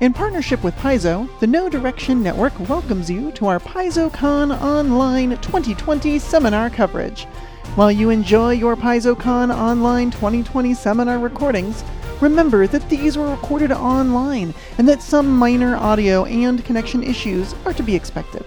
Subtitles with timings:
[0.00, 6.18] In partnership with Paizo, the Know Direction Network welcomes you to our PaizoCon Online 2020
[6.18, 7.24] seminar coverage.
[7.74, 11.84] While you enjoy your PaizoCon Online 2020 seminar recordings,
[12.22, 17.74] remember that these were recorded online and that some minor audio and connection issues are
[17.74, 18.42] to be expected.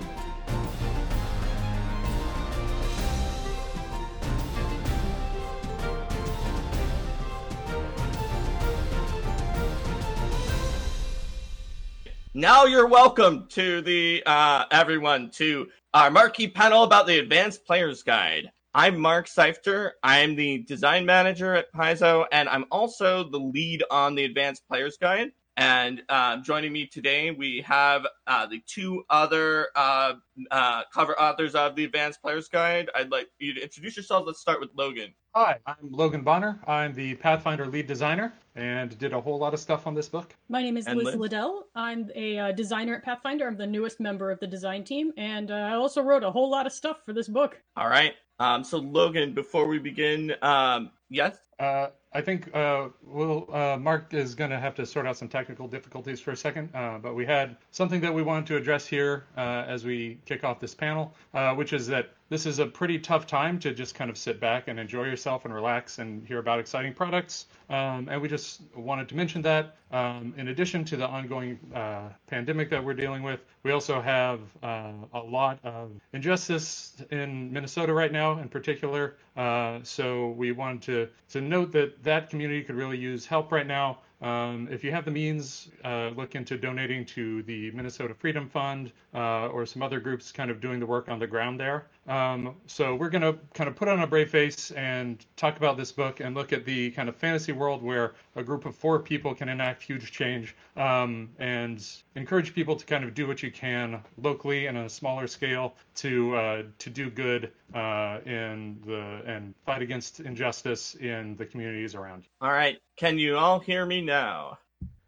[12.44, 18.04] Now you're welcome to the uh, everyone to our marquee panel about the Advanced Player's
[18.04, 18.52] Guide.
[18.74, 19.94] I'm Mark Seifter.
[20.04, 24.98] I'm the design manager at Paizo, and I'm also the lead on the Advanced Player's
[24.98, 25.32] Guide.
[25.56, 30.14] And uh, joining me today, we have uh, the two other uh,
[30.50, 32.90] uh, cover authors of the Advanced Player's Guide.
[32.96, 34.26] I'd like you to introduce yourselves.
[34.26, 35.14] Let's start with Logan.
[35.36, 36.60] Hi, I'm Logan Bonner.
[36.66, 40.36] I'm the Pathfinder lead designer and did a whole lot of stuff on this book.
[40.50, 41.16] My name is And Liz Liz?
[41.18, 41.66] Liddell.
[41.76, 43.48] I'm a uh, designer at Pathfinder.
[43.48, 46.50] I'm the newest member of the design team, and uh, I also wrote a whole
[46.50, 47.60] lot of stuff for this book.
[47.78, 48.14] All right.
[48.40, 54.14] Um, so Logan, before we begin, um, yes, Uh, I think uh, we'll, uh, Mark
[54.14, 57.16] is going to have to sort out some technical difficulties for a second, uh, but
[57.16, 60.76] we had something that we wanted to address here uh, as we kick off this
[60.76, 64.18] panel, uh, which is that this is a pretty tough time to just kind of
[64.18, 67.46] sit back and enjoy yourself and relax and hear about exciting products.
[67.70, 72.10] Um, and we just wanted to mention that um, in addition to the ongoing uh,
[72.26, 77.94] pandemic that we're dealing with, we also have uh, a lot of injustice in Minnesota
[77.94, 79.16] right now, in particular.
[79.38, 83.68] Uh, so we wanted to to note that that community could really use help right
[83.68, 84.00] now.
[84.24, 88.94] Um, if you have the means, uh, look into donating to the Minnesota Freedom Fund
[89.14, 91.88] uh, or some other groups kind of doing the work on the ground there.
[92.08, 95.78] Um, so we're going to kind of put on a brave face and talk about
[95.78, 99.00] this book and look at the kind of fantasy world where a group of four
[99.00, 103.52] people can enact huge change um, and encourage people to kind of do what you
[103.52, 109.22] can locally and on a smaller scale to uh, to do good uh, in the
[109.26, 112.24] and fight against injustice in the communities around.
[112.24, 112.30] you.
[112.42, 112.80] all right.
[112.98, 114.58] Can you all hear me now?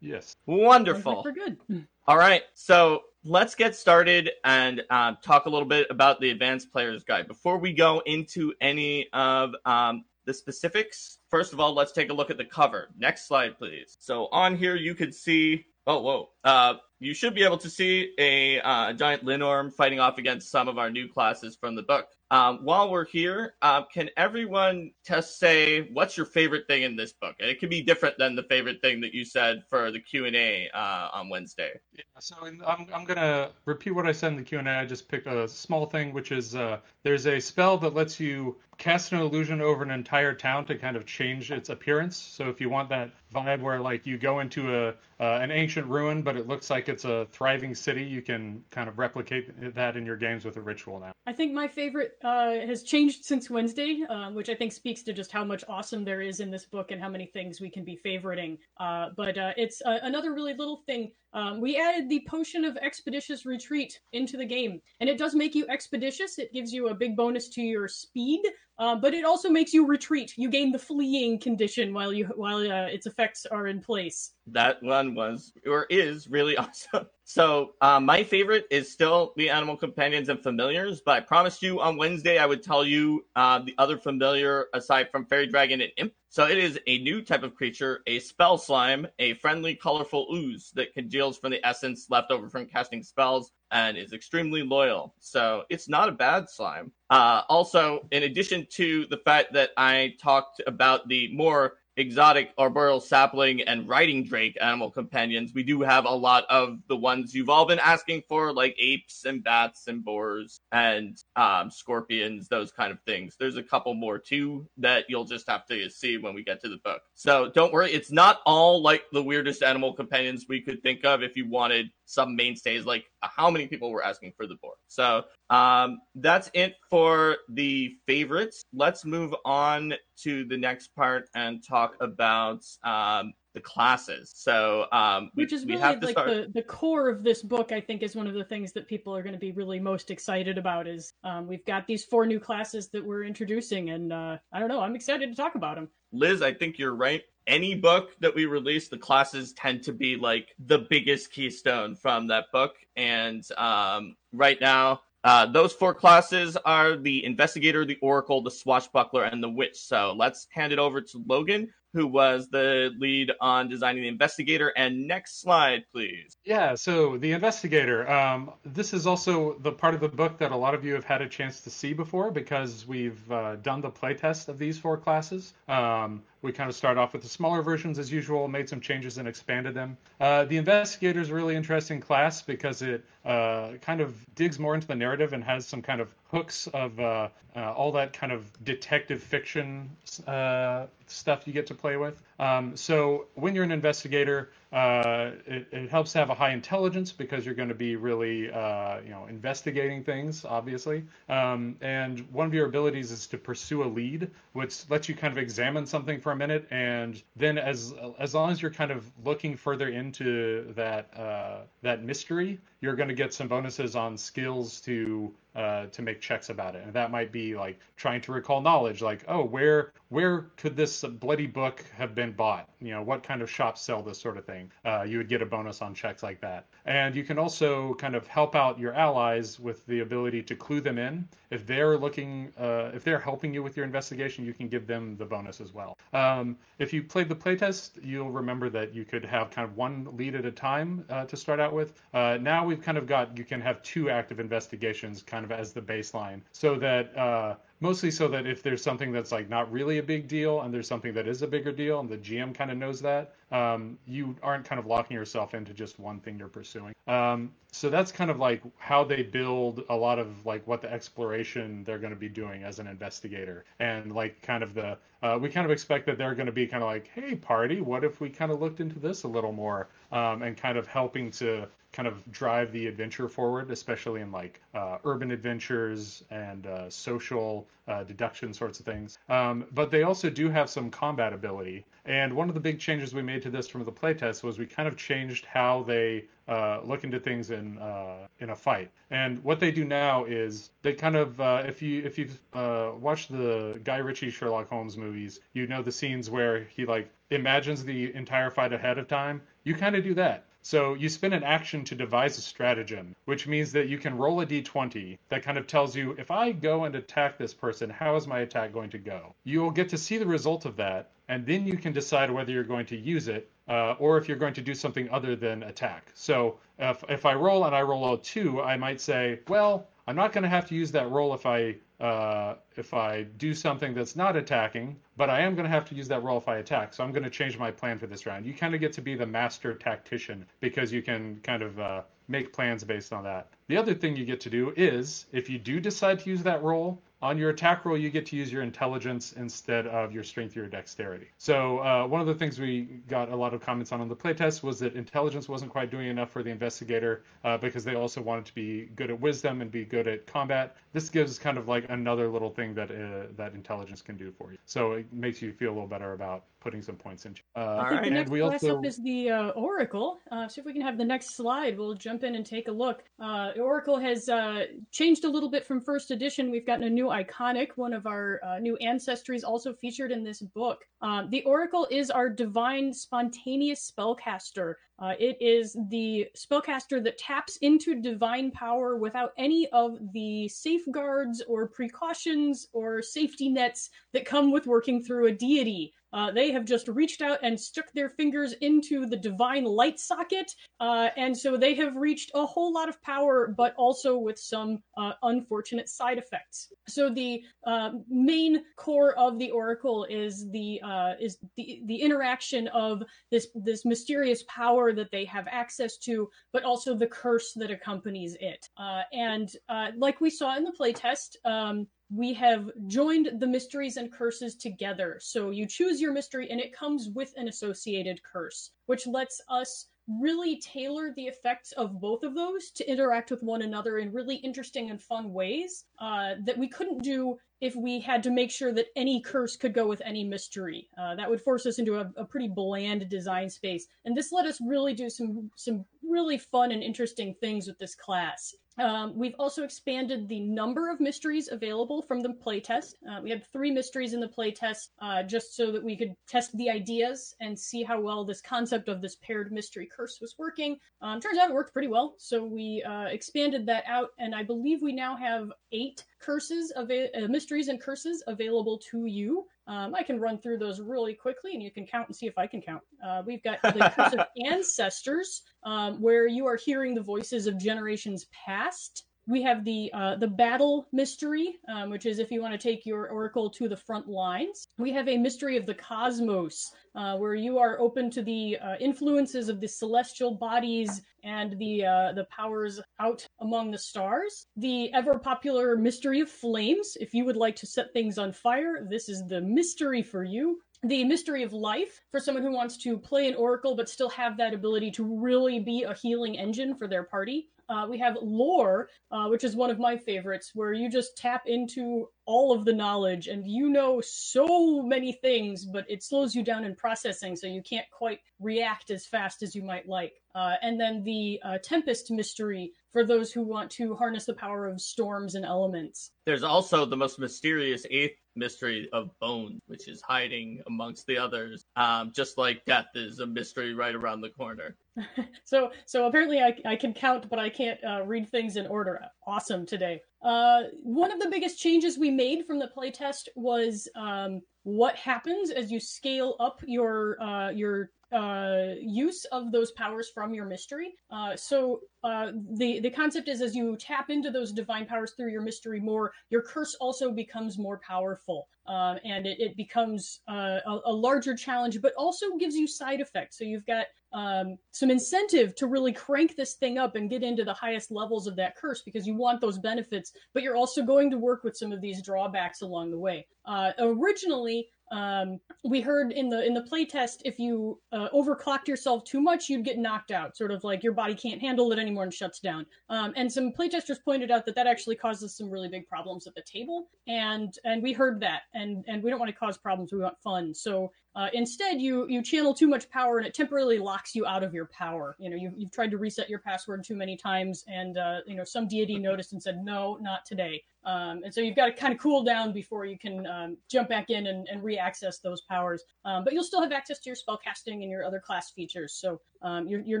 [0.00, 0.34] Yes.
[0.46, 1.22] Wonderful.
[1.24, 1.86] We're good.
[2.08, 6.70] All right, so let's get started and uh, talk a little bit about the Advanced
[6.70, 7.26] Player's Guide.
[7.26, 12.12] Before we go into any of um, the specifics, first of all, let's take a
[12.12, 12.90] look at the cover.
[12.96, 13.96] Next slide, please.
[13.98, 15.66] So on here, you can see.
[15.88, 16.30] Oh, whoa.
[16.46, 20.68] Uh, you should be able to see a uh, giant Linnorm fighting off against some
[20.68, 22.08] of our new classes from the book.
[22.30, 27.12] Um, while we're here, uh, can everyone just say what's your favorite thing in this
[27.12, 27.36] book?
[27.38, 30.24] And it can be different than the favorite thing that you said for the Q
[30.24, 31.70] and A uh, on Wednesday.
[31.92, 34.68] Yeah, so in, I'm, I'm going to repeat what I said in the Q&A.
[34.68, 38.56] I just picked a small thing, which is uh, there's a spell that lets you
[38.76, 42.16] cast an illusion over an entire town to kind of change its appearance.
[42.16, 45.86] So if you want that vibe where like you go into a uh, an ancient
[45.86, 49.96] ruin, but it looks like it's a thriving city, you can kind of replicate that
[49.96, 51.12] in your games with a ritual now.
[51.26, 55.12] I think my favorite uh, has changed since Wednesday, uh, which I think speaks to
[55.12, 57.84] just how much awesome there is in this book and how many things we can
[57.84, 58.58] be favoriting.
[58.78, 61.12] Uh, but uh, it's uh, another really little thing.
[61.32, 65.54] Um, we added the potion of expeditious retreat into the game, and it does make
[65.54, 66.38] you expeditious.
[66.38, 68.42] It gives you a big bonus to your speed,
[68.78, 70.34] uh, but it also makes you retreat.
[70.36, 74.32] You gain the fleeing condition while you while uh, its effects are in place.
[74.48, 77.06] that one was or is really awesome.
[77.24, 81.80] So uh, my favorite is still the animal companions and familiars, but I promised you
[81.80, 85.90] on Wednesday I would tell you uh, the other familiar aside from fairy dragon and
[85.96, 86.12] imp.
[86.36, 90.70] So it is a new type of creature, a spell slime, a friendly, colorful ooze
[90.74, 95.14] that congeals from the essence left over from casting spells and is extremely loyal.
[95.18, 96.92] So it's not a bad slime.
[97.08, 103.00] Uh, also, in addition to the fact that I talked about the more exotic arboreal
[103.00, 107.48] sapling and riding drake animal companions, we do have a lot of the ones you've
[107.48, 112.92] all been asking for, like apes and bats and boars and um, scorpions, those kind
[112.92, 113.36] of things.
[113.38, 116.68] There's a couple more too that you'll just have to see when we get to
[116.68, 117.02] the book.
[117.14, 121.22] So don't worry, it's not all like the weirdest animal companions we could think of
[121.22, 124.78] if you wanted some mainstays like how many people were asking for the board.
[124.86, 128.62] So um, that's it for the favorites.
[128.72, 134.30] Let's move on to the next part and talk about um, the classes.
[134.36, 136.28] So um, we, which is we really have to like start.
[136.28, 139.16] the, the core of this book i think is one of the things that people
[139.16, 142.38] are going to be really most excited about is um, we've got these four new
[142.38, 145.88] classes that we're introducing and uh, i don't know i'm excited to talk about them
[146.12, 147.22] Liz, I think you're right.
[147.46, 152.28] Any book that we release, the classes tend to be like the biggest keystone from
[152.28, 152.76] that book.
[152.96, 159.24] And um, right now, uh, those four classes are the investigator, the oracle, the swashbuckler,
[159.24, 159.76] and the witch.
[159.76, 164.68] So let's hand it over to Logan who was the lead on designing the investigator.
[164.76, 166.36] And next slide, please.
[166.44, 168.08] Yeah, so the investigator.
[168.10, 171.04] Um, this is also the part of the book that a lot of you have
[171.04, 174.96] had a chance to see before because we've uh, done the playtest of these four
[174.96, 175.54] classes.
[175.68, 179.18] Um, we kind of start off with the smaller versions as usual, made some changes
[179.18, 179.96] and expanded them.
[180.20, 184.74] Uh, the investigator is a really interesting class because it uh, kind of digs more
[184.74, 188.32] into the narrative and has some kind of hooks of uh, uh all that kind
[188.32, 189.90] of detective fiction
[190.26, 192.22] uh, stuff you get to play with.
[192.38, 197.12] Um, so when you're an investigator, uh, it, it, helps to have a high intelligence
[197.12, 201.04] because you're going to be really, uh, you know, investigating things, obviously.
[201.28, 205.32] Um, and one of your abilities is to pursue a lead, which lets you kind
[205.32, 209.08] of examine something for a minute, and then as as long as you're kind of
[209.24, 214.80] looking further into that uh, that mystery, you're going to get some bonuses on skills
[214.80, 218.60] to uh, to make checks about it, and that might be like trying to recall
[218.60, 222.68] knowledge, like oh, where where could this bloody book have been bought?
[222.80, 224.65] You know, what kind of shops sell this sort of thing?
[224.84, 228.14] Uh, you would get a bonus on checks like that, and you can also kind
[228.14, 232.52] of help out your allies with the ability to clue them in if they're looking,
[232.58, 235.72] uh, if they're helping you with your investigation, you can give them the bonus as
[235.72, 235.96] well.
[236.12, 240.08] Um, if you played the playtest, you'll remember that you could have kind of one
[240.16, 241.94] lead at a time uh, to start out with.
[242.12, 245.72] Uh, now we've kind of got you can have two active investigations kind of as
[245.72, 249.98] the baseline, so that uh, mostly so that if there's something that's like not really
[249.98, 252.70] a big deal and there's something that is a bigger deal and the GM kind
[252.70, 256.48] of knows that, um, you aren't kind of locking yourself into just one thing you're
[256.48, 256.94] pursuing.
[257.06, 260.90] Um, so that's kind of like how they build a lot of like what the
[260.90, 265.38] exploration they're going to be doing as an investigator and like kind of the uh,
[265.40, 268.02] we kind of expect that they're going to be kind of like hey party what
[268.02, 271.30] if we kind of looked into this a little more um, and kind of helping
[271.30, 276.90] to kind of drive the adventure forward, especially in like uh, urban adventures and uh,
[276.90, 279.18] social uh, deduction sorts of things.
[279.30, 281.86] Um, but they also do have some combat ability.
[282.04, 284.66] And one of the big changes we made to this from the playtest was we
[284.66, 288.90] kind of changed how they uh, look into things in uh, in a fight.
[289.10, 292.90] And what they do now is they kind of uh, if you if you've uh,
[293.00, 297.84] watched the Guy Ritchie Sherlock Holmes movies, you know the scenes where he like imagines
[297.84, 299.40] the entire fight ahead of time.
[299.64, 300.44] You kind of do that.
[300.68, 304.40] So you spend an action to devise a stratagem, which means that you can roll
[304.40, 308.16] a d20 that kind of tells you if I go and attack this person, how
[308.16, 309.32] is my attack going to go?
[309.44, 312.50] You will get to see the result of that, and then you can decide whether
[312.50, 315.62] you're going to use it uh, or if you're going to do something other than
[315.62, 316.10] attack.
[316.14, 320.16] So if, if I roll and I roll a two, I might say, well, I'm
[320.16, 323.94] not going to have to use that roll if I uh, if I do something
[323.94, 326.58] that's not attacking, but I am going to have to use that roll if I
[326.58, 326.94] attack.
[326.94, 328.44] So I'm going to change my plan for this round.
[328.44, 332.02] You kind of get to be the master tactician because you can kind of uh,
[332.28, 333.48] make plans based on that.
[333.68, 336.62] The other thing you get to do is if you do decide to use that
[336.62, 340.56] roll, on your attack roll, you get to use your intelligence instead of your strength
[340.56, 341.28] or your dexterity.
[341.38, 344.16] So uh, one of the things we got a lot of comments on on the
[344.16, 348.20] playtest was that intelligence wasn't quite doing enough for the investigator uh, because they also
[348.20, 350.76] wanted to be good at wisdom and be good at combat.
[350.92, 354.52] This gives kind of like another little thing that uh, that intelligence can do for
[354.52, 354.58] you.
[354.66, 357.42] So it makes you feel a little better about putting some points into.
[357.54, 358.02] Uh, All right.
[358.02, 358.78] The next class also...
[358.78, 360.18] up is the uh, Oracle.
[360.32, 362.72] Uh, so if we can have the next slide, we'll jump in and take a
[362.72, 363.04] look.
[363.22, 366.50] Uh, Oracle has uh, changed a little bit from first edition.
[366.50, 367.68] We've gotten a new iconic.
[367.76, 370.84] One of our uh, new ancestries also featured in this book.
[371.02, 374.74] Um, the Oracle is our divine spontaneous spellcaster.
[374.98, 381.42] Uh, it is the spellcaster that taps into divine power without any of the safeguards
[381.48, 385.92] or precautions or safety nets that come with working through a deity.
[386.12, 390.50] Uh, they have just reached out and stuck their fingers into the divine light socket,
[390.80, 394.82] uh, and so they have reached a whole lot of power, but also with some
[394.96, 396.72] uh, unfortunate side effects.
[396.88, 402.68] So the uh, main core of the oracle is the uh, is the the interaction
[402.68, 407.70] of this this mysterious power that they have access to, but also the curse that
[407.70, 408.68] accompanies it.
[408.76, 409.50] Uh, and
[409.96, 415.18] like we saw in the playtest, um, we have joined the mysteries and curses together.
[415.20, 419.88] So you choose your mystery and it comes with an associated curse, which lets us
[420.20, 424.36] really tailor the effects of both of those to interact with one another in really
[424.36, 428.72] interesting and fun ways uh, that we couldn't do if we had to make sure
[428.72, 430.88] that any curse could go with any mystery.
[430.98, 433.86] Uh, that would force us into a, a, pretty bland design space.
[434.04, 435.84] And this let us really do some some
[436.16, 438.54] really fun and interesting things with this class.
[438.78, 442.94] Um, we've also expanded the number of mysteries available from the playtest.
[443.10, 446.56] Uh, we had three mysteries in the playtest uh, just so that we could test
[446.56, 450.76] the ideas and see how well this concept of this paired mystery curse was working.
[451.00, 454.42] Um, turns out it worked pretty well, so we uh, expanded that out, and I
[454.42, 459.46] believe we now have eight curses, of uh, mysteries and curses available to you.
[459.68, 462.38] Um, I can run through those really quickly, and you can count and see if
[462.38, 462.82] I can count.
[463.04, 467.58] Uh, we've got the Curse of Ancestors, um, where you are hearing the voices of
[467.58, 469.05] generations past.
[469.28, 472.86] We have the uh, the battle mystery, um, which is if you want to take
[472.86, 474.68] your oracle to the front lines.
[474.78, 478.76] We have a mystery of the cosmos, uh, where you are open to the uh,
[478.78, 484.46] influences of the celestial bodies and the uh, the powers out among the stars.
[484.56, 486.96] The ever popular mystery of flames.
[487.00, 490.60] If you would like to set things on fire, this is the mystery for you
[490.82, 494.36] the mystery of life for someone who wants to play an oracle but still have
[494.36, 498.88] that ability to really be a healing engine for their party uh, we have lore,
[499.10, 502.72] uh, which is one of my favorites, where you just tap into all of the
[502.72, 507.46] knowledge and you know so many things, but it slows you down in processing, so
[507.46, 510.14] you can't quite react as fast as you might like.
[510.34, 514.66] Uh, and then the uh, Tempest mystery for those who want to harness the power
[514.66, 516.10] of storms and elements.
[516.26, 521.64] There's also the most mysterious eighth mystery of Bones, which is hiding amongst the others,
[521.76, 524.76] um, just like death is a mystery right around the corner.
[525.44, 529.00] so, so apparently I, I can count, but I can't uh, read things in order.
[529.26, 530.00] Awesome today.
[530.22, 535.50] Uh, one of the biggest changes we made from the playtest was um, what happens
[535.50, 540.94] as you scale up your uh, your uh, use of those powers from your mystery.
[541.10, 545.30] Uh, so uh, the the concept is as you tap into those divine powers through
[545.30, 550.60] your mystery more, your curse also becomes more powerful, um, and it, it becomes uh,
[550.66, 553.38] a, a, larger challenge, but also gives you side effects.
[553.38, 557.44] So you've got um, some incentive to really crank this thing up and get into
[557.44, 561.10] the highest levels of that curse because you want those benefits, but you're also going
[561.10, 563.26] to work with some of these drawbacks along the way.
[563.44, 569.04] Uh, originally, um, we heard in the in the playtest if you uh, overclocked yourself
[569.04, 570.36] too much, you'd get knocked out.
[570.36, 572.66] Sort of like your body can't handle it anymore and shuts down.
[572.88, 576.34] Um, and some playtesters pointed out that that actually causes some really big problems at
[576.34, 576.88] the table.
[577.08, 578.42] And and we heard that.
[578.54, 579.92] And and we don't want to cause problems.
[579.92, 580.54] We want fun.
[580.54, 584.42] So uh, instead, you you channel too much power and it temporarily locks you out
[584.42, 585.16] of your power.
[585.18, 588.36] You know, you, you've tried to reset your password too many times, and uh, you
[588.36, 591.72] know some deity noticed and said, "No, not today." Um, and so you've got to
[591.72, 595.40] kind of cool down before you can um, jump back in and, and re-access those
[595.40, 595.82] powers.
[596.04, 598.94] Um, but you'll still have access to your spell casting and your other class features.
[598.94, 600.00] So um, you're, you're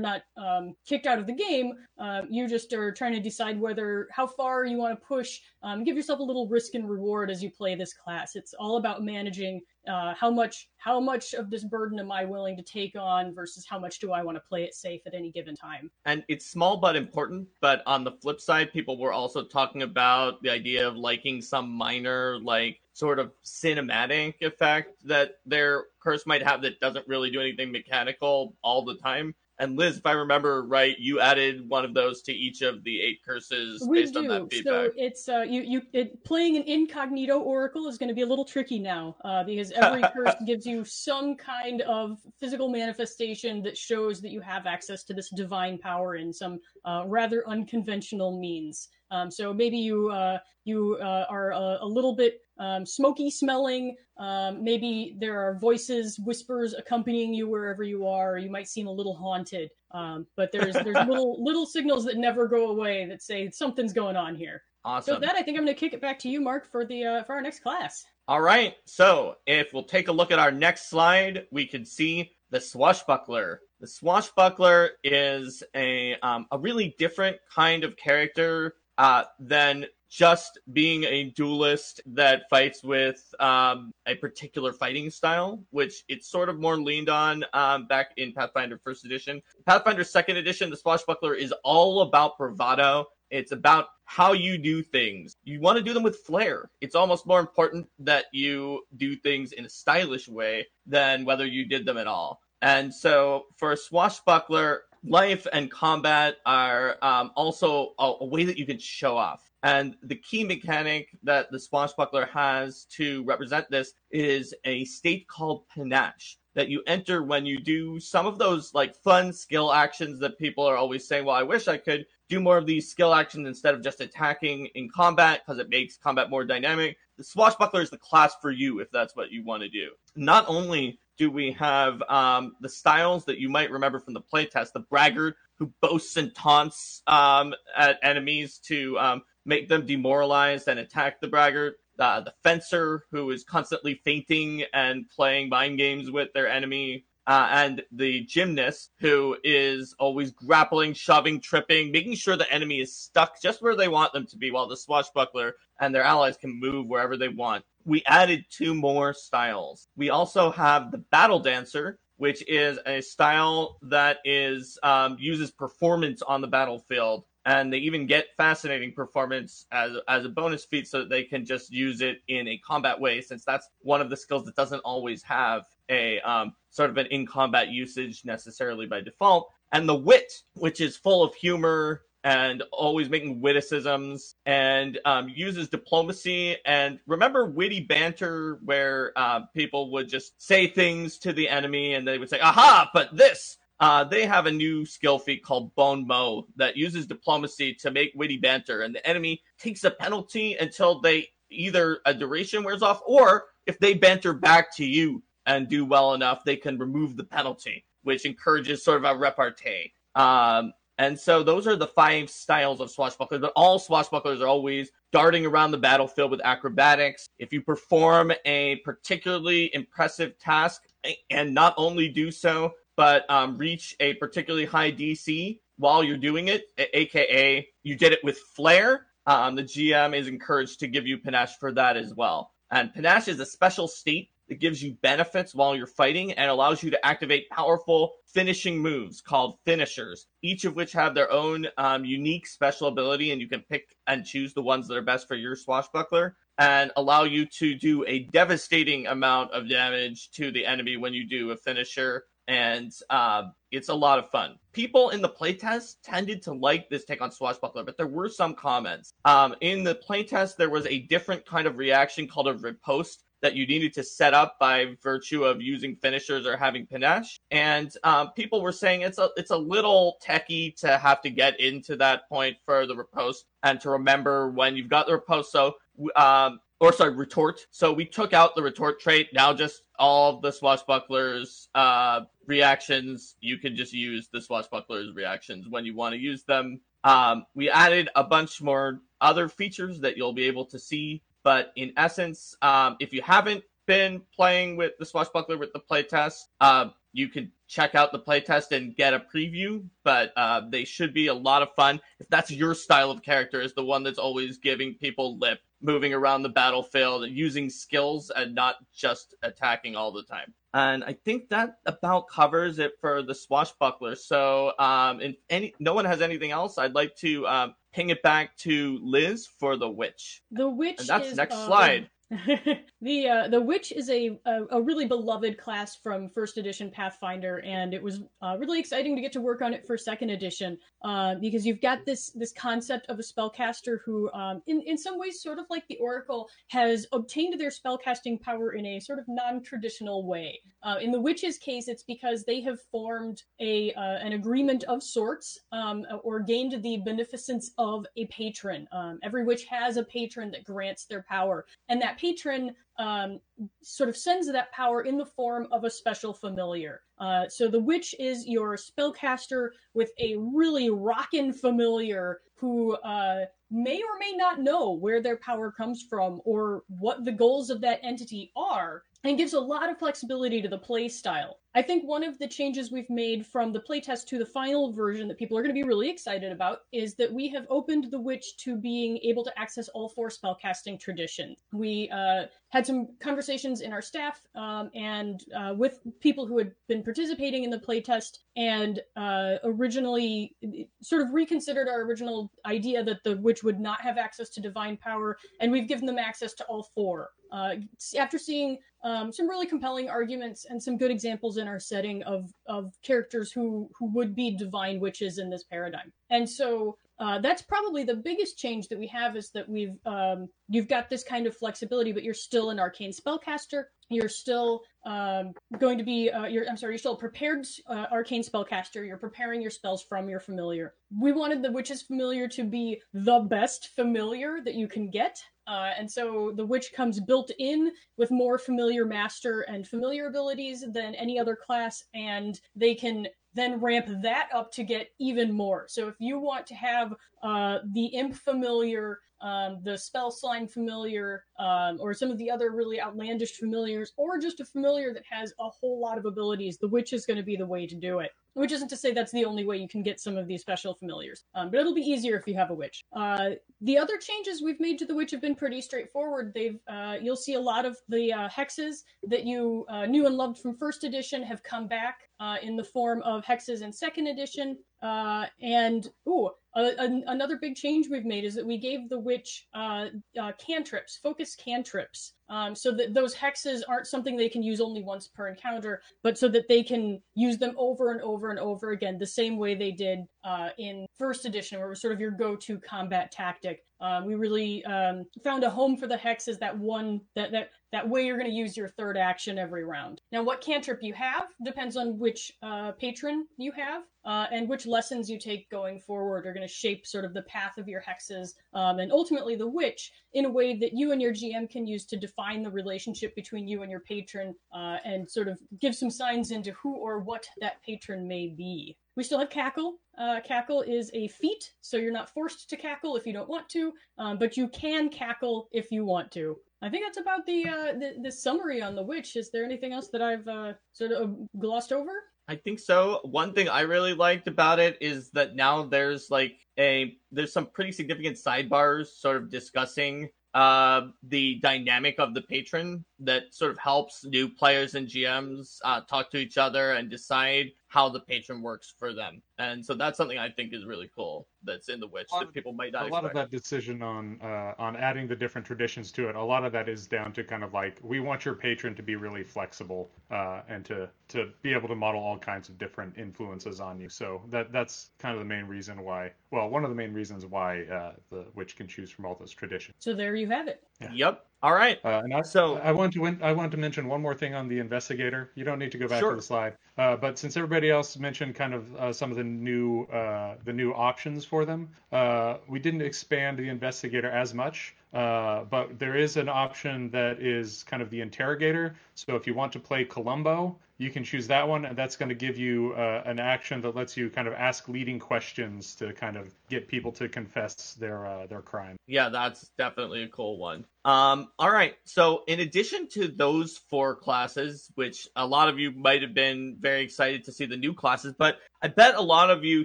[0.00, 1.72] not um, kicked out of the game.
[1.98, 5.40] Uh, you just are trying to decide whether how far you want to push.
[5.64, 8.36] Um, give yourself a little risk and reward as you play this class.
[8.36, 12.56] It's all about managing uh, how much how much of this burden am I willing
[12.56, 15.30] to take on versus how much do I want to play it safe at any
[15.30, 15.90] given time.
[16.04, 17.48] And it's small but important.
[17.60, 21.70] But on the flip side, people were also talking about the idea of liking some
[21.70, 27.40] minor like sort of cinematic effect that their curse might have that doesn't really do
[27.40, 29.34] anything mechanical all the time.
[29.58, 33.00] And Liz, if I remember right, you added one of those to each of the
[33.00, 34.20] eight curses we based do.
[34.20, 34.72] on that feedback.
[34.72, 38.26] So it's uh, you you it, playing an incognito oracle is going to be a
[38.26, 43.78] little tricky now uh, because every curse gives you some kind of physical manifestation that
[43.78, 48.88] shows that you have access to this divine power in some uh, rather unconventional means.
[49.10, 53.96] Um, so maybe you uh, you uh, are a, a, little bit um, smoky smelling.
[54.18, 58.38] Um, maybe there are voices, whispers accompanying you wherever you are.
[58.38, 62.48] You might seem a little haunted, um, but there's there's little little signals that never
[62.48, 64.62] go away that say something's going on here.
[64.84, 65.14] Awesome.
[65.14, 67.04] So that I think I'm going to kick it back to you, Mark, for the
[67.04, 68.04] uh, for our next class.
[68.28, 68.74] All right.
[68.86, 73.60] So if we'll take a look at our next slide, we can see the swashbuckler.
[73.80, 81.04] The swashbuckler is a um, a really different kind of character uh, than just being
[81.04, 86.76] a duelist that fights with um, a particular fighting style, which it's sort of more
[86.76, 89.42] leaned on um, back in Pathfinder First Edition.
[89.66, 93.06] Pathfinder Second Edition, the Swashbuckler is all about bravado.
[93.30, 95.36] It's about how you do things.
[95.42, 96.70] You want to do them with flair.
[96.80, 101.66] It's almost more important that you do things in a stylish way than whether you
[101.66, 102.40] did them at all.
[102.62, 108.58] And so for a swashbuckler, life and combat are um, also a, a, way that
[108.58, 109.50] you can show off.
[109.66, 115.64] And the key mechanic that the swashbuckler has to represent this is a state called
[115.74, 120.38] panache that you enter when you do some of those like fun skill actions that
[120.38, 123.48] people are always saying, well, I wish I could do more of these skill actions
[123.48, 126.96] instead of just attacking in combat because it makes combat more dynamic.
[127.18, 129.90] The swashbuckler is the class for you if that's what you want to do.
[130.14, 134.74] Not only do we have um, the styles that you might remember from the playtest,
[134.74, 140.78] the braggart, who boasts and taunts um, at enemies to um, make them demoralized and
[140.78, 141.78] attack the braggart.
[141.98, 147.06] Uh, the fencer, who is constantly feinting and playing mind games with their enemy.
[147.26, 152.94] Uh, and the gymnast, who is always grappling, shoving, tripping, making sure the enemy is
[152.94, 156.60] stuck just where they want them to be, while the swashbuckler and their allies can
[156.60, 157.64] move wherever they want.
[157.84, 159.88] We added two more styles.
[159.96, 166.22] We also have the battle dancer, which is a style that is um, uses performance
[166.22, 170.98] on the battlefield and they even get fascinating performance as as a bonus feat so
[170.98, 174.16] that they can just use it in a combat way since that's one of the
[174.16, 179.00] skills that doesn't always have a um, sort of an in combat usage necessarily by
[179.00, 179.50] default.
[179.72, 185.68] And the wit which is full of humor and always making witticisms and um, uses
[185.68, 186.56] diplomacy.
[186.66, 192.06] And remember witty banter where uh, people would just say things to the enemy and
[192.06, 196.06] they would say aha but this uh, they have a new skill feat called Bon
[196.06, 201.00] Mot that uses diplomacy to make witty banter, and the enemy takes a penalty until
[201.00, 205.84] they either a duration wears off, or if they banter back to you and do
[205.84, 209.92] well enough, they can remove the penalty, which encourages sort of a repartee.
[210.14, 214.90] Um, and so those are the five styles of swashbucklers, but all swashbucklers are always
[215.12, 217.28] darting around the battlefield with acrobatics.
[217.38, 220.82] If you perform a particularly impressive task
[221.30, 226.48] and not only do so but um, reach a particularly high DC while you're doing
[226.48, 229.06] it, aka you did it with flair.
[229.26, 232.52] Um, the GM is encouraged to give you panache for that as well.
[232.70, 236.82] And panache is a special state that gives you benefits while you're fighting and allows
[236.82, 242.04] you to activate powerful finishing moves called finishers, each of which have their own um,
[242.04, 245.34] unique special ability, and you can pick and choose the ones that are best for
[245.34, 250.96] your swashbuckler and allow you to do a devastating amount of damage to the enemy
[250.96, 254.58] when you do a finisher and uh, it's a lot of fun.
[254.72, 258.54] People in the playtest tended to like this take on Swashbuckler, but there were some
[258.54, 259.12] comments.
[259.24, 263.54] Um, in the playtest, there was a different kind of reaction called a riposte that
[263.54, 267.38] you needed to set up by virtue of using finishers or having panache.
[267.50, 271.60] And um, people were saying it's a it's a little techy to have to get
[271.60, 275.52] into that point for the riposte and to remember when you've got the riposte.
[275.52, 275.76] So
[276.14, 277.66] um, or sorry, retort.
[277.70, 279.28] So we took out the retort trait.
[279.32, 285.84] Now just all the swashbucklers uh, reactions, you can just use the swashbucklers reactions when
[285.84, 286.80] you want to use them.
[287.04, 291.72] Um, we added a bunch more other features that you'll be able to see, but
[291.76, 296.90] in essence, um, if you haven't been playing with the swashbuckler with the playtest, uh,
[297.12, 301.28] you can check out the playtest and get a preview, but uh, they should be
[301.28, 302.00] a lot of fun.
[302.20, 306.12] If that's your style of character, is the one that's always giving people lip, moving
[306.12, 310.52] around the battlefield, using skills and not just attacking all the time.
[310.74, 314.14] And I think that about covers it for the swashbuckler.
[314.14, 318.22] So, um, if any, no one has anything else, I'd like to um, ping it
[318.22, 320.42] back to Liz for the witch.
[320.50, 321.00] The witch.
[321.00, 322.10] And that's is, next uh, slide.
[323.00, 327.60] the uh, the witch is a, a, a really beloved class from first edition Pathfinder,
[327.60, 330.76] and it was uh, really exciting to get to work on it for second edition
[331.04, 335.20] uh, because you've got this this concept of a spellcaster who, um, in in some
[335.20, 339.24] ways, sort of like the Oracle, has obtained their spellcasting power in a sort of
[339.28, 340.60] non traditional way.
[340.82, 345.00] Uh, in the witch's case, it's because they have formed a uh, an agreement of
[345.00, 348.88] sorts um, or gained the beneficence of a patron.
[348.90, 353.40] Um, every witch has a patron that grants their power, and that patron um,
[353.82, 357.02] sort of sends that power in the form of a special familiar.
[357.18, 363.96] Uh, so the witch is your spellcaster with a really rockin' familiar who uh, may
[363.96, 368.00] or may not know where their power comes from or what the goals of that
[368.02, 371.58] entity are, and gives a lot of flexibility to the play style.
[371.74, 375.28] I think one of the changes we've made from the playtest to the final version
[375.28, 378.18] that people are going to be really excited about is that we have opened the
[378.18, 381.58] witch to being able to access all four spellcasting traditions.
[381.74, 386.72] We uh, had some conversations in our staff um, and uh, with people who had
[386.88, 390.56] been participating in the playtest and uh, originally
[391.02, 394.96] sort of reconsidered our original idea that the witch would not have access to divine
[394.96, 397.30] power, and we've given them access to all four.
[397.52, 397.76] Uh,
[398.18, 402.50] after seeing um, some really compelling arguments and some good examples in our setting of
[402.66, 406.12] of characters who who would be divine witches in this paradigm.
[406.30, 410.48] And so uh, that's probably the biggest change that we have is that we've um,
[410.68, 413.84] you've got this kind of flexibility, but you're still an arcane spellcaster.
[414.10, 418.06] You're still um, going to be uh, you're, I'm sorry, you're still a prepared uh,
[418.12, 419.06] arcane spellcaster.
[419.06, 420.94] You're preparing your spells from your familiar.
[421.18, 425.42] We wanted the witch's familiar to be the best familiar that you can get.
[425.66, 430.84] Uh, and so the witch comes built in with more familiar master and familiar abilities
[430.92, 435.86] than any other class, and they can then ramp that up to get even more.
[435.88, 441.44] So if you want to have uh, the imp familiar um, the spell slime familiar,
[441.58, 445.52] um, or some of the other really outlandish familiars, or just a familiar that has
[445.60, 448.20] a whole lot of abilities, the witch is going to be the way to do
[448.20, 448.30] it.
[448.56, 450.94] Which isn't to say that's the only way you can get some of these special
[450.94, 453.04] familiars, um, but it'll be easier if you have a witch.
[453.14, 453.50] Uh,
[453.82, 456.52] the other changes we've made to the witch have been pretty straightforward.
[456.54, 460.36] They've uh, you'll see a lot of the uh, hexes that you uh, knew and
[460.36, 464.26] loved from first edition have come back uh, in the form of hexes in second
[464.26, 464.78] edition.
[465.02, 470.06] Uh, and ooh, another big change we've made is that we gave the witch uh,
[470.40, 475.02] uh, cantrips, focus cantrips, um, so that those hexes aren't something they can use only
[475.02, 478.90] once per encounter, but so that they can use them over and over and over
[478.90, 482.20] again, the same way they did uh, in first edition, where it was sort of
[482.20, 483.82] your go-to combat tactic.
[484.00, 487.70] Uh, we really um, found a home for the hex as that one that that
[487.92, 490.20] that way you're going to use your third action every round.
[490.30, 494.86] Now, what cantrip you have depends on which uh, patron you have uh, and which
[494.86, 498.02] lessons you take going forward are going to shape sort of the path of your
[498.02, 501.86] hexes um, and ultimately the witch in a way that you and your GM can
[501.86, 505.94] use to define the relationship between you and your patron uh, and sort of give
[505.94, 508.96] some signs into who or what that patron may be.
[509.16, 509.96] We still have cackle.
[510.18, 513.68] Uh, cackle is a feat, so you're not forced to cackle if you don't want
[513.70, 516.56] to, um, but you can cackle if you want to.
[516.82, 519.36] I think that's about the, uh, the, the summary on the witch.
[519.36, 522.12] Is there anything else that I've uh, sort of glossed over?
[522.48, 523.20] I think so.
[523.24, 527.66] One thing I really liked about it is that now there's like a there's some
[527.66, 533.78] pretty significant sidebars sort of discussing uh, the dynamic of the patron that sort of
[533.78, 538.62] helps new players and GMs uh, talk to each other and decide how the patron
[538.62, 539.42] works for them.
[539.58, 542.72] And so that's something I think is really cool that's in the witch that people
[542.72, 543.08] might not.
[543.08, 546.42] A lot of that decision on uh, on adding the different traditions to it, a
[546.42, 549.16] lot of that is down to kind of like we want your patron to be
[549.16, 553.80] really flexible uh, and to to be able to model all kinds of different influences
[553.80, 554.08] on you.
[554.08, 556.32] So that that's kind of the main reason why.
[556.50, 559.52] Well, one of the main reasons why uh, the witch can choose from all those
[559.52, 559.96] traditions.
[560.00, 560.82] So there you have it.
[561.00, 561.12] Yeah.
[561.12, 561.46] Yep.
[561.62, 561.98] All right.
[562.04, 564.54] Uh, and I, so I want to win, I want to mention one more thing
[564.54, 565.50] on the investigator.
[565.54, 566.30] You don't need to go back sure.
[566.30, 569.44] to the slide, uh, but since everybody else mentioned kind of uh, some of the
[569.46, 574.94] new uh, the new options for them, uh, we didn't expand the investigator as much.
[575.12, 578.94] Uh, but there is an option that is kind of the interrogator.
[579.14, 582.28] So if you want to play Columbo, you can choose that one, and that's going
[582.28, 586.12] to give you uh, an action that lets you kind of ask leading questions to
[586.12, 588.96] kind of get people to confess their uh, their crime.
[589.06, 590.84] Yeah, that's definitely a cool one.
[591.06, 595.92] Um, all right, so in addition to those four classes, which a lot of you
[595.92, 599.48] might have been very excited to see the new classes, but I bet a lot
[599.48, 599.84] of you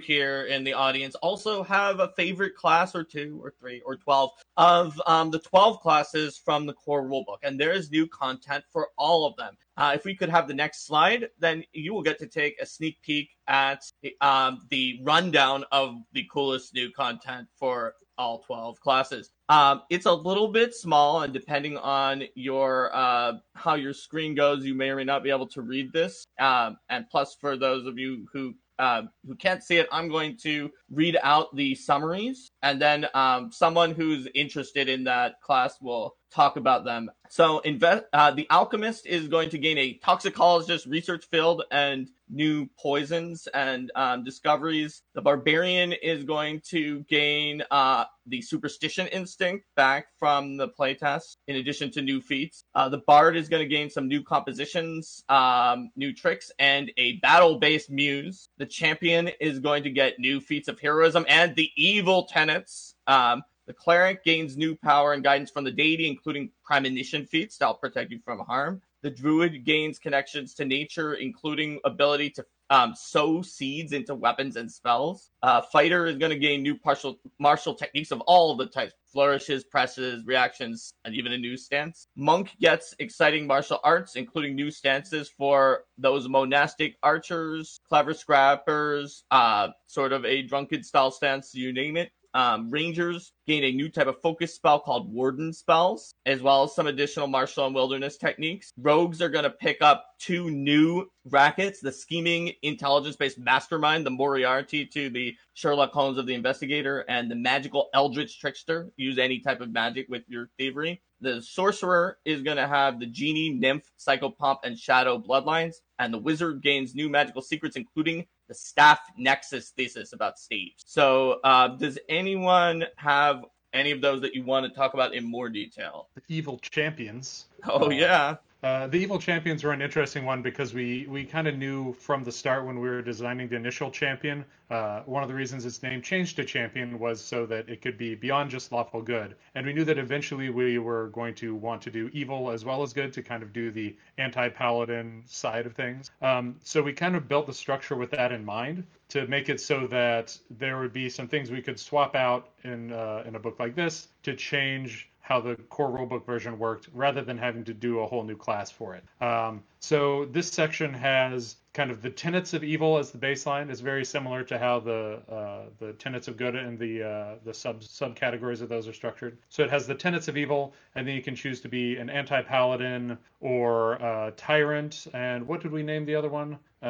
[0.00, 4.30] here in the audience also have a favorite class or two or three or 12
[4.56, 7.38] of um, the 12 classes from the core rulebook.
[7.44, 9.56] And there is new content for all of them.
[9.76, 12.66] Uh, if we could have the next slide, then you will get to take a
[12.66, 13.84] sneak peek at
[14.20, 19.30] um, the rundown of the coolest new content for all 12 classes.
[19.52, 24.64] Um, it's a little bit small, and depending on your uh, how your screen goes,
[24.64, 26.24] you may or may not be able to read this.
[26.40, 30.38] Um, and plus, for those of you who uh, who can't see it, I'm going
[30.38, 36.16] to read out the summaries, and then um, someone who's interested in that class will
[36.30, 37.10] talk about them.
[37.28, 42.66] So, invest, uh, the alchemist is going to gain a toxicologist research field and new
[42.78, 45.02] poisons and um, discoveries.
[45.14, 51.56] The barbarian is going to gain uh, the superstition instinct back from the playtest, in
[51.56, 52.64] addition to new feats.
[52.74, 57.18] Uh, the bard is going to gain some new compositions, um, new tricks, and a
[57.18, 58.48] battle-based muse.
[58.58, 62.94] The champion is going to get new feats of heroism and the evil tenets.
[63.06, 67.74] Um, the cleric gains new power and guidance from the deity, including premonition feats that'll
[67.74, 68.82] protect you from harm.
[69.02, 74.70] The druid gains connections to nature, including ability to um, sow seeds into weapons and
[74.70, 75.30] spells.
[75.42, 79.62] Uh, fighter is going to gain new partial martial techniques of all the types flourishes,
[79.62, 82.08] presses, reactions, and even a new stance.
[82.16, 89.68] Monk gets exciting martial arts, including new stances for those monastic archers, clever scrappers, uh,
[89.86, 92.10] sort of a drunken style stance, you name it.
[92.34, 96.74] Um, Rangers gain a new type of focus spell called Warden spells, as well as
[96.74, 98.72] some additional martial and wilderness techniques.
[98.78, 104.10] Rogues are going to pick up two new rackets the scheming, intelligence based mastermind, the
[104.10, 108.90] Moriarty to the Sherlock Holmes of the investigator, and the magical Eldritch trickster.
[108.96, 111.02] Use any type of magic with your thievery.
[111.20, 115.76] The sorcerer is going to have the genie, nymph, psychopomp, and shadow bloodlines.
[115.98, 120.74] And the wizard gains new magical secrets, including the staff nexus thesis about stage.
[120.84, 125.24] So, uh, does anyone have any of those that you want to talk about in
[125.24, 126.08] more detail?
[126.14, 127.46] The evil champions.
[127.66, 128.36] Oh, uh, yeah.
[128.62, 132.22] Uh, the evil champions were an interesting one because we we kind of knew from
[132.22, 134.44] the start when we were designing the initial champion.
[134.70, 137.98] Uh, one of the reasons its name changed to champion was so that it could
[137.98, 141.82] be beyond just lawful good, and we knew that eventually we were going to want
[141.82, 145.74] to do evil as well as good to kind of do the anti-paladin side of
[145.74, 146.10] things.
[146.22, 149.60] Um, so we kind of built the structure with that in mind to make it
[149.60, 153.40] so that there would be some things we could swap out in uh, in a
[153.40, 157.72] book like this to change how the core rulebook version worked rather than having to
[157.72, 159.04] do a whole new class for it.
[159.24, 163.80] Um, so this section has kind of the tenets of evil as the baseline is
[163.80, 167.80] very similar to how the uh, the tenets of good and the uh, the sub
[167.80, 169.38] subcategories of those are structured.
[169.48, 172.10] So it has the tenets of evil, and then you can choose to be an
[172.10, 175.06] anti paladin or a tyrant.
[175.14, 176.58] And what did we name the other one?
[176.82, 176.86] Uh,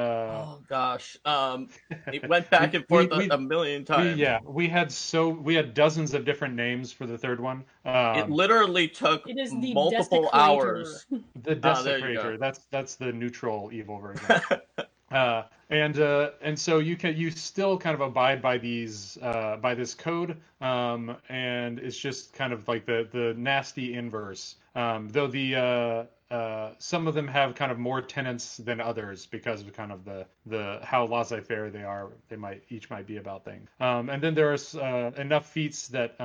[0.46, 1.68] oh gosh, um,
[2.06, 4.16] it went back and forth we, we, a, million times.
[4.16, 7.62] We, yeah, we had so we had dozens of different names for the third one.
[7.84, 11.04] Um, it literally took it is the multiple hours.
[11.42, 12.34] The desecrator.
[12.34, 14.40] Oh, that's that's the neutral evil version.
[15.12, 19.56] Uh, and uh, and so you can you still kind of abide by these uh,
[19.56, 24.56] by this code, um, and it's just kind of like the the nasty inverse.
[24.74, 29.26] Um, though the uh, uh, some of them have kind of more tenants than others
[29.26, 32.08] because of kind of the the how laissez-faire they are.
[32.28, 33.68] They might each might be about things.
[33.80, 36.16] Um, and then there's uh, enough feats that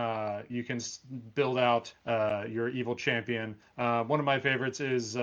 [0.49, 0.79] you can
[1.35, 1.93] build out
[2.49, 3.55] your evil champion.
[3.75, 5.15] One of my favorites is